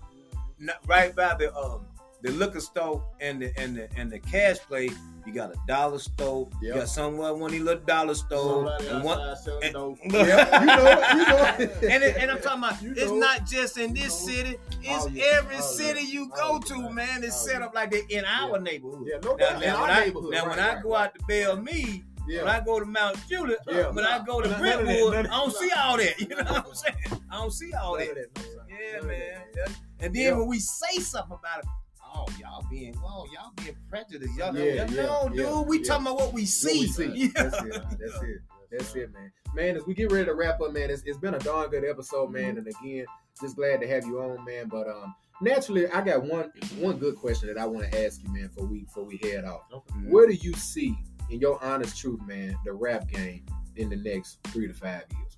[0.60, 1.86] Not- right by the um
[2.22, 4.90] the liquor store and the and the and the cash play.
[5.26, 6.50] You got a dollar store.
[6.62, 8.84] You got somewhere one of these little dollar stores.
[8.88, 9.98] And one, and-.
[10.12, 11.46] Yeah, you know you know
[11.94, 13.18] and, it, and I'm talking about You it's know.
[13.18, 14.44] not just in this You know.
[14.44, 15.24] city, it's Oh, yeah.
[15.36, 16.88] every Oh, city you Oh, go yeah.
[16.88, 17.24] to, man.
[17.24, 19.08] It's set up like that in our neighborhood.
[19.12, 19.54] Yeah, no Now, doubt.
[19.64, 20.32] In now, our when I, neighborhood.
[20.32, 21.04] now when right, I right, go right.
[21.06, 22.44] out to Belle Meade, Yeah.
[22.44, 23.90] when I go to Mount Juliet, Yeah.
[23.90, 26.20] when I go to None of that, Brentwood, I don't see all that.
[26.20, 26.96] You know what I'm saying?
[27.30, 28.10] I don't see all that.
[28.10, 28.66] of that, no, sir.
[28.70, 29.42] Yeah, man.
[30.00, 31.66] And then when we say something about it,
[32.28, 34.38] oh y'all being, oh y'all being prejudiced.
[34.38, 35.84] Y'all, Yeah, yeah, no, dude, yeah, we yeah.
[35.84, 36.80] talking about what we What see.
[36.82, 37.28] we see.
[37.36, 37.72] That's it.
[38.00, 38.38] That's it.
[38.72, 39.32] That's it, man.
[39.54, 41.84] Man, as we get ready to wrap up, man, it's, it's been a darn good
[41.84, 42.58] episode, man.
[42.58, 43.06] And again,
[43.42, 44.70] just glad to have you on, man.
[44.70, 48.32] But um, naturally, I got one one good question that I want to ask you,
[48.34, 49.64] man, for we before we head off.
[50.08, 50.96] Where do you see,
[51.30, 53.46] in your honest truth, man, the rap game
[53.76, 55.38] in the next three to five years?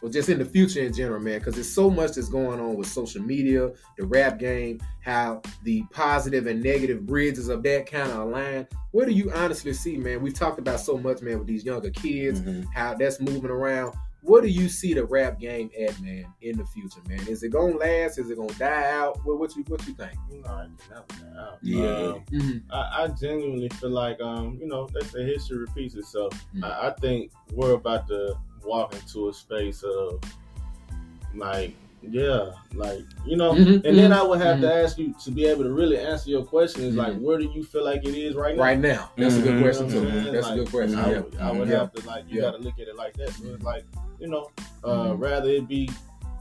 [0.00, 2.76] Or just in the future in general, man, because there's so much that's going on
[2.76, 8.10] with social media, the rap game, how the positive and negative bridges of that kind
[8.12, 8.66] of align.
[8.92, 10.22] What do you honestly see, man?
[10.22, 12.66] We've talked about so much, man, with these younger kids, Mhm.
[12.72, 13.92] how that's moving around.
[14.22, 17.26] What do you see the rap game at, man, in the future, man?
[17.28, 18.18] Is it gonna last?
[18.18, 19.18] Is it gonna die out?
[19.24, 20.12] What, what you what you think?
[20.30, 21.58] You know, I can out.
[21.62, 21.86] Yeah.
[21.86, 22.58] Um, Mm-hmm.
[22.70, 26.34] I, I genuinely feel like, um, you know, they say history repeats itself.
[26.54, 26.64] Mm.
[26.64, 30.20] I, I think we're about to walk into a space of,
[31.34, 34.84] like, yeah, like you know, Mhm, and then mhm, I would have to mhm.
[34.84, 37.22] ask you to be able to really answer your question is like, Mhm.
[37.22, 38.62] where do you feel like it is right now?
[38.62, 40.00] Right now, that's a good question You too.
[40.02, 40.32] know what I'm?
[40.32, 40.98] That's a good question.
[40.98, 41.78] I Yeah, would, I would yeah.
[41.80, 42.42] have to like you Yeah.
[42.42, 43.30] got to look at it like that.
[43.30, 43.84] So it's like
[44.20, 44.50] you know,
[44.84, 45.90] uh, rather it be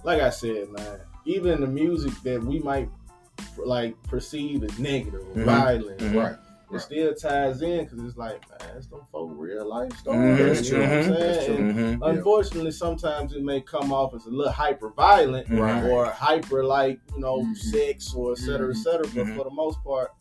[0.04, 1.00] like I said, man.
[1.26, 2.90] Even the music that we might
[3.58, 6.14] like perceive as negative or violent, Mhm.
[6.70, 6.78] Right.
[6.82, 10.38] it still ties in because it's like, man, it's them folk real life stories.
[10.40, 11.18] That's You know what I'm mm-hmm, true.
[11.18, 11.34] saying?
[11.34, 11.56] That's true.
[11.56, 12.00] And Mhm.
[12.02, 12.10] Yeah.
[12.10, 15.60] Unfortunately, sometimes it may come off as a little hyper violent mm-hmm.
[15.60, 15.84] Right.
[15.86, 17.56] or hyper like you know Mhm.
[17.58, 19.06] sex or et cetera, et cetera.
[19.16, 20.12] But for the most part,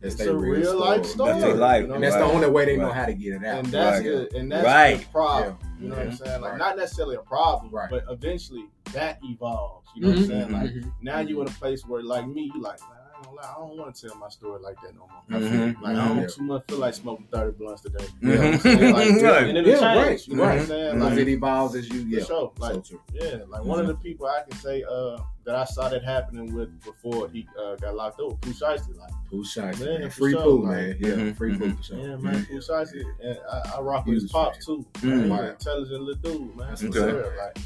[0.00, 1.32] That's it's a real life story.
[1.32, 1.82] That's their life.
[1.82, 3.64] you know And that's I'm the only way they know how to get it out.
[3.64, 4.30] and that's Right.
[4.30, 4.98] the and that's Right.
[5.00, 5.58] the problem.
[5.80, 6.40] You know what I'm saying?
[6.40, 6.58] Like Right.
[6.58, 7.90] not necessarily a problem, Right.
[7.90, 9.88] but eventually that evolves.
[9.94, 10.52] You know what I'm saying?
[10.52, 10.70] Like
[11.02, 12.95] now you're in a place where like me, you like, man, I ain't
[13.26, 15.10] gonna lie, I don't want to tell my story like that no more.
[15.30, 15.82] I feel- Mhm.
[15.82, 18.04] Like I don't too much feel like smoking 30 blunts today.
[18.20, 18.92] You know what I'm saying?
[18.94, 19.48] Like, Right.
[19.48, 20.06] And it'll Yeah, change.
[20.06, 21.00] right, You know what I'm saying?
[21.00, 22.24] Like, it evolves as you for yeah.
[22.24, 22.52] sure.
[22.58, 23.00] Like, so true.
[23.12, 26.54] yeah, like one of the people I can say uh, that I saw that happening
[26.54, 28.96] with before he uh, got locked up, Pooh Shiesty.
[28.98, 30.10] Like, Pooh Shiesty, Man, man.
[30.10, 30.96] Free sure, Pooh, like- man.
[30.98, 31.98] Yeah, Mhm, free Pooh for sure.
[31.98, 33.04] yeah, man, Pooh Shiesty.
[33.22, 34.84] And I, I rock with his was pops too.
[35.02, 35.40] Man, He's Right.
[35.44, 36.76] an intelligent little dude, man.
[36.76, 37.12] For Okay.
[37.12, 37.32] real.
[37.38, 37.58] Like,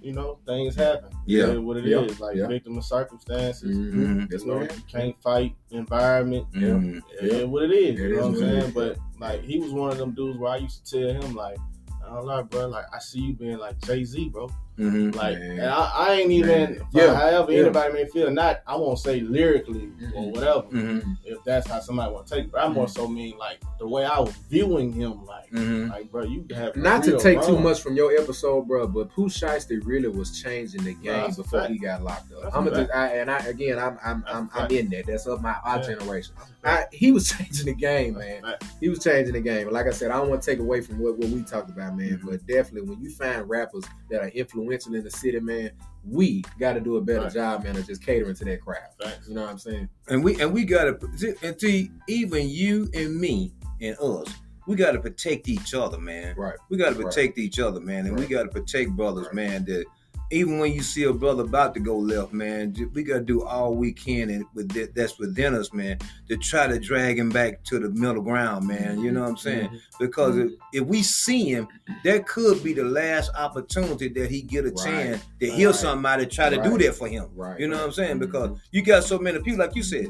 [0.00, 1.10] you know, things happen.
[1.26, 1.48] Yeah.
[1.52, 2.00] It what it Yeah.
[2.02, 2.20] is.
[2.20, 2.46] Like Yeah.
[2.46, 3.76] victim of circumstances.
[3.76, 3.92] Mhm.
[3.94, 4.30] Mhm.
[4.30, 6.46] That's You know, you can't fight environment.
[6.52, 7.00] Mhm.
[7.20, 8.00] It is what it is.
[8.00, 8.72] It you know is what I'm saying?
[8.74, 11.58] But like he was one of them dudes where I used to tell him like,
[12.04, 12.68] I don't know, bro.
[12.68, 14.48] Like I see you being like Jay Z, bro.
[14.78, 15.14] Mhm.
[15.14, 15.50] Like, Man.
[15.52, 16.74] and I, I ain't even Man.
[16.92, 17.14] for Yeah.
[17.14, 17.60] however Yeah.
[17.62, 18.30] anybody may feel.
[18.30, 20.32] Not I won't say lyrically or Mhm.
[20.34, 20.62] whatever.
[20.72, 21.16] Mhm.
[21.24, 23.88] If that's how somebody want to take it, but I more so mean like the
[23.88, 25.24] way I was viewing him.
[25.26, 25.90] Like, Mhm.
[25.90, 29.10] like bro, you have Not to real take too much from your episode, bro, but
[29.10, 31.72] Pooh Shiesty really was changing the game that's before fact.
[31.72, 32.42] he got locked up.
[32.44, 34.70] That's I'm a a just, I, and I again, I'm I'm That's a I'm, I'm
[34.70, 35.06] in that.
[35.06, 35.82] That's of my our Yeah.
[35.82, 36.34] generation.
[36.38, 36.94] That's a I, fact.
[36.94, 38.42] he was changing the game, man.
[38.42, 38.80] That's a fact.
[38.80, 39.70] He was changing the game.
[39.72, 41.96] Like I said, I don't want to take away from what, what we talked about,
[41.96, 42.10] man.
[42.18, 42.28] Mm-hmm.
[42.30, 45.70] But definitely, when you find rappers that are influential in the city, man,
[46.04, 47.32] we got to do a better Right.
[47.32, 48.78] job, man, of just catering to that crowd.
[49.02, 49.28] Facts.
[49.28, 49.88] You know what I'm saying?
[50.08, 50.98] and we and we gotta
[51.42, 54.26] and see even you and me and us
[54.66, 56.54] we gotta protect each other man Right.
[56.70, 57.04] we gotta Right.
[57.06, 59.34] protect each other man and we gotta protect brothers Right.
[59.34, 59.84] man that
[60.30, 63.74] even when you see a brother about to go left man we gotta do all
[63.74, 65.98] we can and with that, that's within us man
[66.28, 69.36] to try to drag him back to the middle ground man you know what i'm
[69.36, 69.80] saying Mhm.
[69.98, 71.66] because if, if we see him
[72.04, 74.84] that could be the last opportunity that he get a Right.
[74.84, 75.76] chance to hear Right.
[75.76, 77.58] somebody try to do that for him Right.
[77.58, 78.16] you know what I'm saying?
[78.16, 78.20] Mhm.
[78.20, 80.08] Because you got so many people, like you said,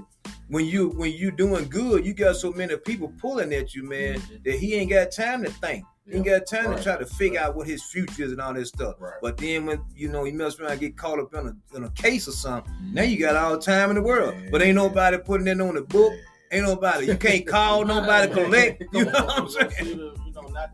[0.48, 4.18] when you when you doing good, you got so many people pulling at you, man,
[4.20, 4.44] Mhm.
[4.44, 5.84] that he ain't got time to think.
[6.06, 6.78] He ain't got time Right.
[6.78, 7.48] to try to figure Right.
[7.48, 8.94] out what his future is and all this stuff.
[8.98, 9.12] Right.
[9.20, 11.84] But then when you know he mess around and get caught up in a in
[11.84, 12.94] a case or something, Mhm.
[12.94, 14.34] now you got all the time in the world.
[14.36, 14.48] Man.
[14.50, 16.12] But ain't nobody putting it on the book.
[16.50, 17.06] Ain't nobody.
[17.06, 18.82] You can't call nobody collect.
[18.94, 20.12] You know what I'm saying?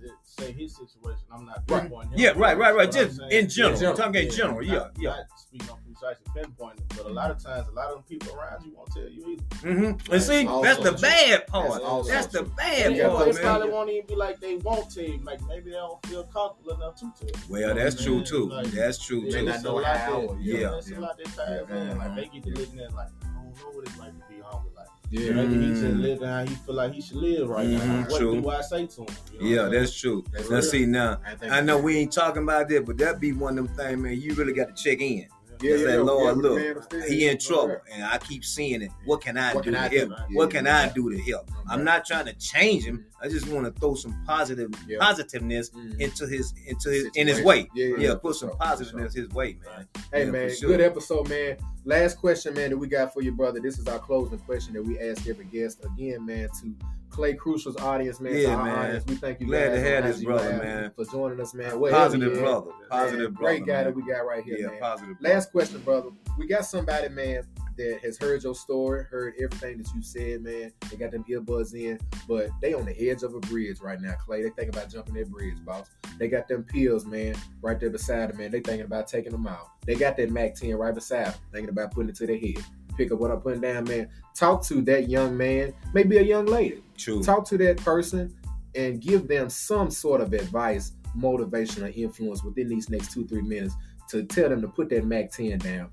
[0.00, 1.20] You know, you know, not to say his situation.
[1.32, 1.90] I'm not Right.
[1.90, 2.18] pinpointing him.
[2.18, 2.90] Yeah, right, right, right.
[2.90, 3.76] But I'm Just in general.
[3.78, 3.96] general.
[3.96, 4.62] Talking in general.
[4.62, 5.10] Yeah, Not, yeah.
[5.10, 8.34] Not speaking on precisely pinpointing, but a lot of times, a lot of them people
[8.36, 9.42] around you won't tell you either.
[9.68, 10.12] Mm-hmm.
[10.12, 11.00] And see, also that's the true.
[11.00, 11.70] bad part.
[11.72, 14.56] That's also That's the bad You gotta part, they probably won't even be like they
[14.56, 15.20] won't tell you.
[15.22, 17.34] Like maybe they don't feel comfortable enough to tell you.
[17.48, 18.48] Well, that's true too.
[18.48, 19.42] Like, That's true too.
[19.44, 21.98] not it's know a lot how, yeah, yeah, a lot that ties Yeah, in.
[21.98, 24.40] Like they get to looking at like, I don't know what it's like to be
[24.42, 24.70] hungry.
[25.14, 25.32] Like Yeah.
[25.32, 26.00] maybe he just Mm.
[26.00, 28.04] living how he feel like he should live right Mhm, now.
[28.08, 28.42] What true.
[28.42, 29.16] do I say to him?
[29.32, 30.24] You know Yeah, that's true.
[30.32, 30.62] That's Now real.
[30.62, 33.66] see now, I, I know we ain't talking about that, but that be one of
[33.66, 34.20] them things, man.
[34.20, 35.28] You really got to check in.
[35.64, 36.92] Yeah, yeah, Lord, yeah, look.
[37.08, 38.90] He in trouble, and I keep seeing it.
[39.04, 39.98] What can I What do can to I do?
[39.98, 40.10] help?
[40.10, 40.78] Yeah, What can yeah.
[40.80, 41.50] I do to help?
[41.68, 43.04] I'm not trying to change him.
[43.22, 44.98] I just want to throw some positive Yeah.
[45.00, 46.00] positiveness Mhm.
[46.00, 47.68] into his into his in his way.
[47.74, 49.88] Yeah, put some positiveness his way, man.
[50.12, 50.68] Hey Yeah, man, sure.
[50.70, 51.56] good episode, man.
[51.86, 53.60] Last question, man, that we got for you, brother.
[53.60, 55.84] This is our closing question that we ask every guest.
[55.84, 56.74] Again, man, to
[57.14, 58.34] Clay Krucial's audience, man.
[58.36, 58.76] Yeah, man.
[58.86, 60.90] audience, we thank you Glad guys to have this brother, Live man.
[60.96, 61.78] for joining us, man.
[61.78, 62.66] Wherever Positive brother.
[62.66, 63.54] Man, Positive brother.
[63.56, 63.84] Great guy man.
[63.84, 64.80] that we got right here, Yeah, man.
[64.80, 65.16] positive.
[65.20, 66.08] Last question, brother.
[66.36, 67.44] We got somebody, man,
[67.78, 70.72] that has heard your story, heard everything that you said, man.
[70.90, 74.14] They got them earbuds in, but they on the edge of a bridge right now,
[74.14, 74.42] Clay.
[74.42, 75.88] They thinking about jumping that bridge, boss.
[76.18, 78.50] They got them pills, man, right there beside them, man.
[78.50, 79.68] They thinking about taking them out.
[79.86, 82.58] They got that Mac 10 right beside them, thinking about putting it to their head.
[82.96, 84.08] Pick up what I'm putting down, man.
[84.34, 86.82] Talk to that young man, maybe a young lady.
[86.96, 87.22] True.
[87.22, 88.34] Talk to that person
[88.74, 93.42] and give them some sort of advice, motivation, or influence within these next two, three
[93.42, 93.74] minutes
[94.10, 95.90] to tell them to put that Mac 10 down,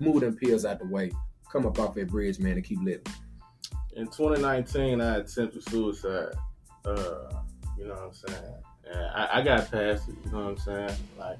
[0.00, 1.10] move them pills out the way,
[1.50, 3.02] come up off that bridge, man, and keep living.
[3.96, 6.34] In 2019, I attempted suicide.
[6.84, 7.32] Uh,
[7.76, 8.54] you know what I'm saying?
[8.90, 10.14] And I, I got past it.
[10.24, 10.98] You know what I'm saying?
[11.18, 11.38] Like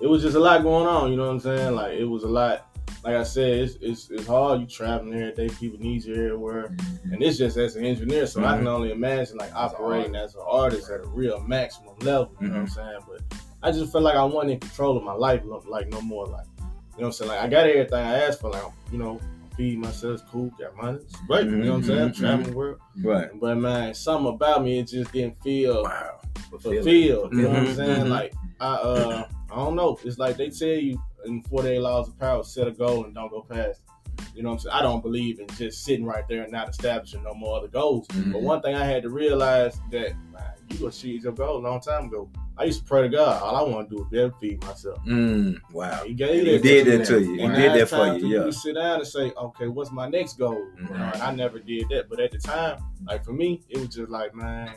[0.00, 1.10] it was just a lot going on.
[1.10, 1.74] You know what I'm saying?
[1.74, 2.65] Like it was a lot.
[3.06, 4.60] Like I said, it's it's, it's hard.
[4.62, 5.48] You traveling every day.
[5.54, 7.12] People need you everywhere, Mm-hmm.
[7.12, 8.26] and it's just as an engineer.
[8.26, 12.32] So I can only imagine like operating as an artist at a real maximum level.
[12.40, 12.98] You know what I'm saying?
[13.08, 13.22] But
[13.62, 15.42] I just felt like I wasn't in control of my life.
[15.68, 16.26] Like no more.
[16.26, 17.30] Like you know what I'm saying?
[17.30, 18.50] Like I got everything I asked for.
[18.50, 19.20] Like you know,
[19.56, 21.46] feed myself, cool, got money, it's great.
[21.46, 22.08] You know what I'm saying?
[22.08, 22.80] Mhm, Traveling the world.
[23.04, 23.28] Right.
[23.40, 26.20] But man, something about me, it just didn't feel Wow.
[26.50, 27.32] fulfilled.
[27.32, 28.08] You know what I'm saying?
[28.10, 29.96] Like I uh I don't know.
[30.02, 33.30] It's like they tell you in 48 laws of power, set a goal and don't
[33.30, 33.80] go past.
[34.18, 34.24] it.
[34.34, 34.74] You know what I'm saying?
[34.76, 38.08] I don't believe in just sitting right there and not establishing no more other goals.
[38.08, 38.32] Mm-hmm.
[38.32, 41.64] But one thing I had to realize that man, you gonna achieve your goal a
[41.66, 42.28] long time ago.
[42.58, 43.42] I used to pray to God.
[43.42, 44.98] All I want to do is be able to feed myself.
[45.04, 46.02] Mm, wow.
[46.06, 47.32] He gave He that did to that to you.
[47.34, 48.44] He did that for you, yeah.
[48.44, 50.64] to sit down and say, okay, what's my next goal?
[50.78, 51.12] You know, Mhm.
[51.14, 52.08] and I never did that.
[52.08, 54.70] But at the time, like for me, it was just like, man,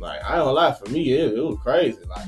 [0.00, 0.72] like I don't lie.
[0.72, 1.98] For me, it, it was crazy.
[2.08, 2.26] Like,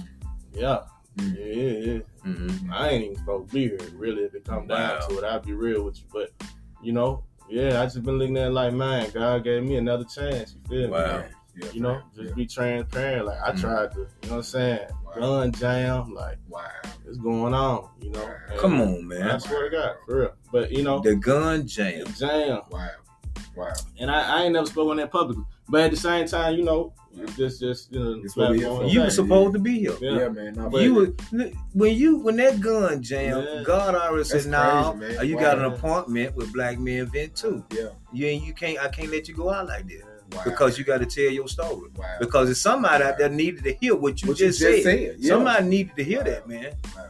[0.55, 0.83] yeah,
[1.19, 1.37] Mm.
[1.37, 2.01] yeah, yeah, yeah.
[2.33, 2.73] Mhm.
[2.73, 3.79] I ain't even supposed to be here.
[3.95, 5.07] Really, if it come down Wow.
[5.09, 6.05] to it, I'll be real with you.
[6.13, 6.31] But
[6.83, 10.55] you know, yeah, I just been looking at like, man, God gave me another chance.
[10.55, 10.93] You feel me?
[10.93, 11.25] Wow.
[11.57, 12.23] Yeah, You know, yeah.
[12.25, 13.27] just be transparent.
[13.27, 13.61] Like I Mhm.
[13.61, 14.89] tried to, you know what I'm saying?
[15.05, 15.13] Wow.
[15.19, 16.63] Gun jam, like Wow.
[17.07, 17.89] it's going on.
[18.01, 19.23] You know, And Come on, man.
[19.23, 19.41] I man.
[19.41, 20.33] swear to God, for real.
[20.53, 22.07] But you know, The gun jam.
[22.17, 22.61] jam.
[22.71, 22.89] Wow.
[23.57, 23.73] Wow.
[23.99, 25.43] And I, I ain't never spoke on that publicly.
[25.69, 26.93] But at the same time, you know,
[27.37, 28.95] just just you know, It's what we here platform for.
[28.95, 29.95] You were supposed to be here.
[30.01, 30.19] Yeah.
[30.19, 30.55] Yeah, man.
[30.55, 31.13] Nah, you were
[31.73, 33.63] when you when that gun jam, Yeah.
[33.65, 35.41] God already said, That's "No, crazy, you Wow.
[35.43, 37.65] got an appointment with Black Men Vent too.
[37.73, 37.89] Yeah.
[38.13, 40.03] You ain't you can't I can't let you go out like that
[40.37, 40.43] Wow.
[40.45, 41.91] because you got to tell your story.
[41.97, 42.05] Wow.
[42.21, 44.99] Because there's somebody out there needed to hear what you What just, you just said.
[45.13, 45.29] said, yeah.
[45.29, 46.25] Somebody needed to hear Wow.
[46.25, 46.73] that, man.
[46.97, 47.05] Wow.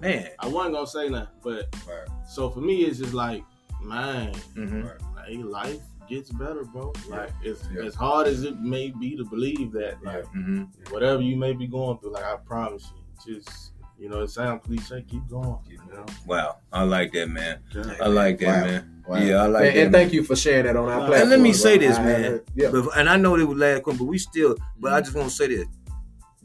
[0.00, 0.28] Man.
[0.38, 1.94] I wasn't gonna say nothing, but Wow.
[2.28, 3.42] so for me, it's just like,
[3.82, 4.82] man, hmm
[5.16, 6.92] like life gets better, bro.
[7.08, 7.82] Like it's Yeah.
[7.84, 11.66] as hard as it may be to believe that, like hmm whatever you may be
[11.66, 12.92] going through, like I promise
[13.26, 15.56] you, just you know, it sounds cliche, keep going.
[15.68, 17.60] You know, Wow, I like that, man.
[17.74, 17.94] Yeah.
[18.00, 18.66] I like that, Wow.
[18.70, 19.02] man.
[19.08, 19.16] Wow.
[19.18, 19.82] Yeah, I like and, that.
[19.84, 21.20] and thank you for sharing that on our platform.
[21.22, 21.56] And let me bro.
[21.58, 22.40] say this, I- man.
[22.54, 22.70] Yeah.
[22.72, 24.56] But, and I know it was last one, but we still.
[24.78, 24.96] But Mm-hmm.
[24.96, 25.66] I just want to say this: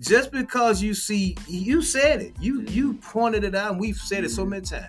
[0.01, 2.73] just because you see, you said it, you Mm-hmm.
[2.73, 4.87] you pointed it out, and we've said it so many times.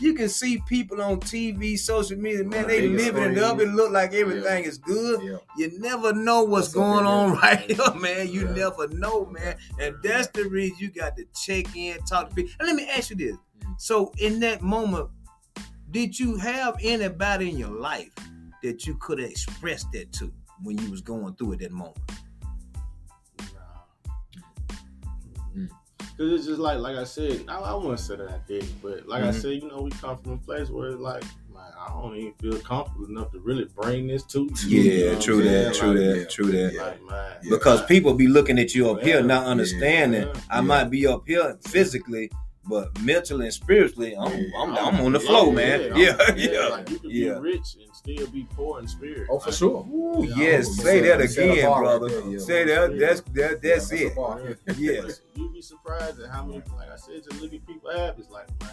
[0.00, 3.60] You can see people on TV, social media, man, they the living it up.
[3.60, 5.22] It look like everything is good.
[5.22, 5.36] Yeah.
[5.56, 8.28] You never know what's, up going on right here, man.
[8.28, 8.54] You Yeah.
[8.54, 9.56] never know, man.
[9.78, 12.52] And that's the reason you got to check in, talk to people.
[12.58, 13.80] And let me ask you this: Mm.
[13.80, 15.08] so in that moment,
[15.90, 18.10] did you have anybody in your life
[18.62, 21.98] that you could have expressed that to when you was going through it that moment?
[26.16, 29.06] Cause it's just like, like I said, I, I wouldn't say that I did, but
[29.08, 29.34] like I Mhm.
[29.42, 32.32] said, you know, we come from a place where it's like, man, I don't even
[32.34, 34.80] feel comfortable enough to really bring this to you.
[34.80, 36.24] You know true that, true Like, that, yeah.
[36.26, 36.72] true that.
[36.74, 36.82] Yeah.
[36.82, 40.22] Like, man, Because like, people be looking at you up here, not understanding.
[40.28, 40.32] Yeah.
[40.50, 40.60] I Yeah.
[40.62, 42.30] might be up here physically,
[42.68, 44.48] but mentally and spiritually, I'm Yeah.
[44.58, 45.92] I'm, I'm on the flow, man.
[45.96, 47.34] Yeah, yeah, Like you can yeah.
[47.34, 49.28] be rich and still be poor in spirit.
[49.30, 49.86] Oh, for Like, sure.
[49.92, 52.08] Ooh, Yeah, yes, say gonna that again, bar right brother.
[52.20, 52.38] there, yeah.
[52.38, 52.98] Say that.
[52.98, 53.62] That's that.
[53.62, 54.58] That's Yeah, it.
[54.78, 55.20] Yes.
[55.34, 58.30] You'd be surprised at how many, like I said, just look at people habits.
[58.30, 58.70] Like, man,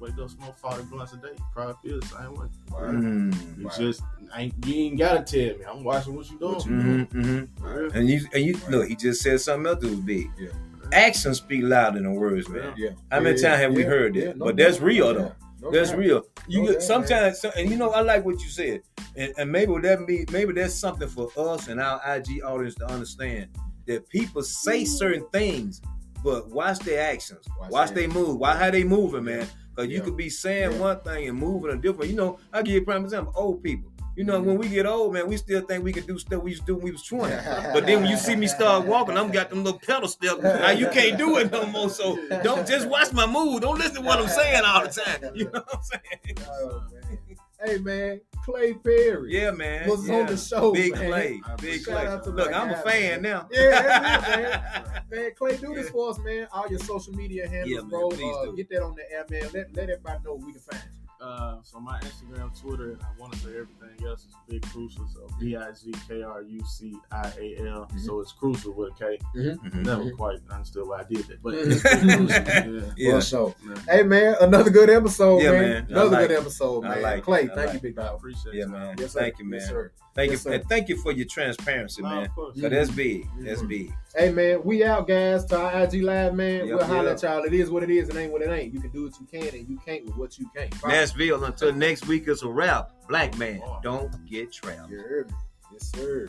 [0.00, 1.28] wake up, smoke 40 blunts a day.
[1.36, 2.46] You probably feel the same way.
[2.70, 2.80] Wow.
[2.92, 3.58] Mm.
[3.58, 3.72] You Wow.
[3.78, 4.02] just,
[4.36, 5.64] ain't, you ain't gotta tell me.
[5.64, 6.54] I'm watching what you doing.
[6.54, 7.48] What you Mhm, mhm.
[7.60, 7.92] For real.
[7.92, 8.68] And you and you Right.
[8.70, 10.30] look, he just said something else that was big.
[10.38, 10.48] Yeah.
[10.94, 12.74] Actions speak louder than words, man.
[12.76, 12.90] Yeah.
[13.10, 14.36] How many times have we heard that?
[14.36, 15.32] no but that's real no though.
[15.60, 16.22] no That's real.
[16.46, 18.82] You get sometimes, so- and you know, I like what you said,
[19.16, 22.86] and, and maybe that be maybe that's something for us and our IG audience to
[22.86, 23.48] understand
[23.86, 25.82] that people say certain things,
[26.22, 29.46] but watch their actions, Watch watch, their they move, watch how they moving, man.
[29.74, 32.08] Because you could be saying one thing and moving a different.
[32.10, 33.32] You know, I give you a prime example.
[33.36, 33.90] Old people.
[34.16, 36.50] You know, when we get old, man, we still think we can do stuff we
[36.52, 37.34] used to do when we was 20.
[37.72, 40.40] But then when you see me start walking, I'm got them little pedal steps.
[40.42, 41.90] Now you can't do it no more.
[41.90, 43.62] So don't just watch my move.
[43.62, 45.34] Don't listen to what I'm saying all the time.
[45.34, 46.48] You know what I'm saying?
[46.48, 47.18] Oh, man.
[47.64, 49.40] Hey man, Clay Perry.
[49.40, 49.88] Yeah, man.
[49.88, 50.16] Was yeah.
[50.16, 51.08] on the show, Big man.
[51.08, 51.40] Clay.
[51.62, 52.18] Big Clay.
[52.26, 53.22] Look, I'm a fan man.
[53.22, 53.48] now.
[53.50, 55.02] Yeah, it, man.
[55.10, 56.48] Man, Clay, do this for us, man.
[56.52, 58.08] All your social media handles, Yeah, bro.
[58.08, 59.42] uh, get that on the air, man.
[59.54, 61.03] Let, let everybody know we can find you.
[61.24, 65.08] Uh, so my Instagram, Twitter, and I want to say everything else is Big Krucial.
[65.08, 67.86] So B I G K R U C I A L.
[67.86, 67.98] Mm-hmm.
[68.00, 69.18] So it's Crucial with a K.
[69.34, 69.74] Mhm.
[69.86, 70.16] Never Mhm.
[70.16, 72.28] quite understood why I did that, but it's Big Krucial.
[72.74, 72.80] Yeah.
[72.96, 73.14] Yeah.
[73.20, 73.54] For sure.
[73.64, 73.76] Man.
[73.88, 75.62] Hey man, another good episode, Yeah, man.
[75.62, 75.86] man.
[75.90, 76.40] Another like good it.
[76.40, 77.02] episode, I man.
[77.02, 77.24] like it.
[77.24, 78.16] Clay, I thank like you, big I dog.
[78.16, 78.68] appreciate Yeah, it.
[78.68, 78.96] man.
[78.98, 79.20] Yes, sir.
[79.20, 79.60] Thank you, man.
[79.60, 79.92] Yes, sir.
[80.14, 80.52] Thank Yes, you, sir.
[80.54, 82.24] and thank you for your transparency, No, man.
[82.26, 82.60] of course.
[82.60, 83.26] So that's big.
[83.40, 83.92] That's big.
[84.16, 85.44] Hey man, we out, guys.
[85.46, 86.66] To our IG live, man.
[86.68, 87.16] Yep, we'll holler yep.
[87.16, 87.42] at y'all.
[87.44, 88.08] It is what it is.
[88.08, 88.72] It ain't what it ain't.
[88.72, 90.70] You can do what you can, and you can't with what you can't.
[90.80, 90.90] Bye.
[90.90, 91.42] Nashville.
[91.44, 92.92] Until next week, it's a wrap.
[93.08, 94.90] Black man, don't get trapped.
[94.90, 95.26] You.
[95.72, 96.28] Yes, sir.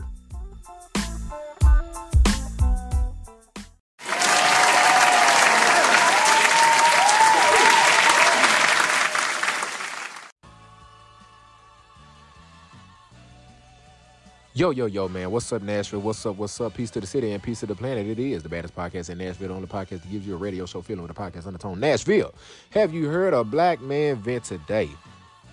[14.58, 15.30] Yo, yo, yo, man.
[15.32, 15.99] What's up, Nashville?
[15.99, 16.38] What's up?
[16.38, 16.74] What's up?
[16.74, 18.08] Peace to the city and peace to the planet.
[18.08, 19.49] It is the baddest podcast in Nashville.
[19.49, 21.78] The only podcast that gives you a radio show feeling with a podcast undertone.
[21.78, 22.34] Nashville.
[22.70, 24.89] Have you heard a black man vent today?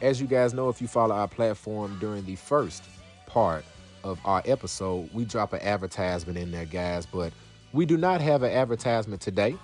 [0.01, 2.85] As you guys know, if you follow our platform during the first
[3.27, 3.65] part
[4.05, 7.05] of our episode, we drop an advertisement in there, guys.
[7.05, 7.33] But
[7.73, 9.57] we do not have an advertisement today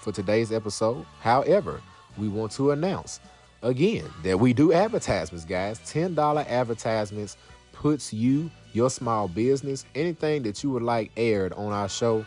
[0.00, 1.06] for today's episode.
[1.20, 1.80] However,
[2.18, 3.20] we want to announce
[3.62, 5.78] again that we do advertisements, guys.
[5.78, 7.38] $10 advertisements
[7.72, 12.24] puts you, your small business, anything that you would like aired on our show,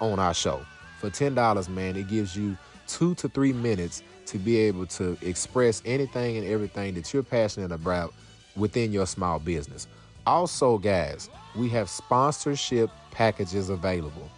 [0.00, 0.64] on our show.
[1.00, 5.82] For $10, man, it gives you two to three minutes to be able to express
[5.84, 8.12] anything and everything that you're passionate about
[8.56, 9.86] within your small business.
[10.26, 14.28] Also, guys, we have sponsorship packages available.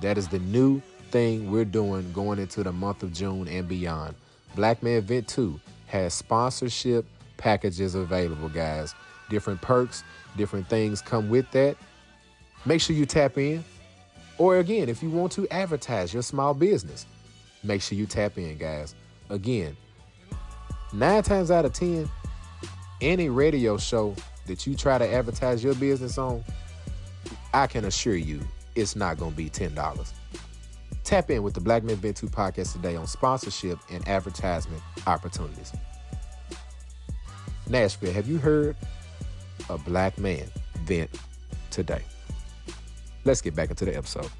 [0.00, 4.14] That is the new thing we're doing going into the month of June and beyond.
[4.54, 7.06] Black Men Vent Too has sponsorship
[7.36, 8.94] packages available, guys.
[9.30, 10.04] Different perks,
[10.36, 11.76] different things come with that.
[12.66, 13.64] Make sure you tap in.
[14.36, 17.06] Or again, if you want to advertise your small business,
[17.62, 18.94] make sure you tap in, guys.
[19.30, 19.76] Again,
[20.92, 22.08] nine times out of 10,
[23.00, 24.14] any radio show
[24.46, 26.44] that you try to advertise your business on,
[27.54, 28.40] I can assure you
[28.74, 30.12] it's not going to be $10.
[31.04, 35.72] Tap in with the Black Men Vent Too podcast today on sponsorship and advertisement opportunities.
[37.68, 38.76] Nashville, have you heard
[39.68, 40.46] a black man
[40.84, 41.10] vent
[41.70, 42.02] today?
[43.24, 44.30] Let's get back into the episode.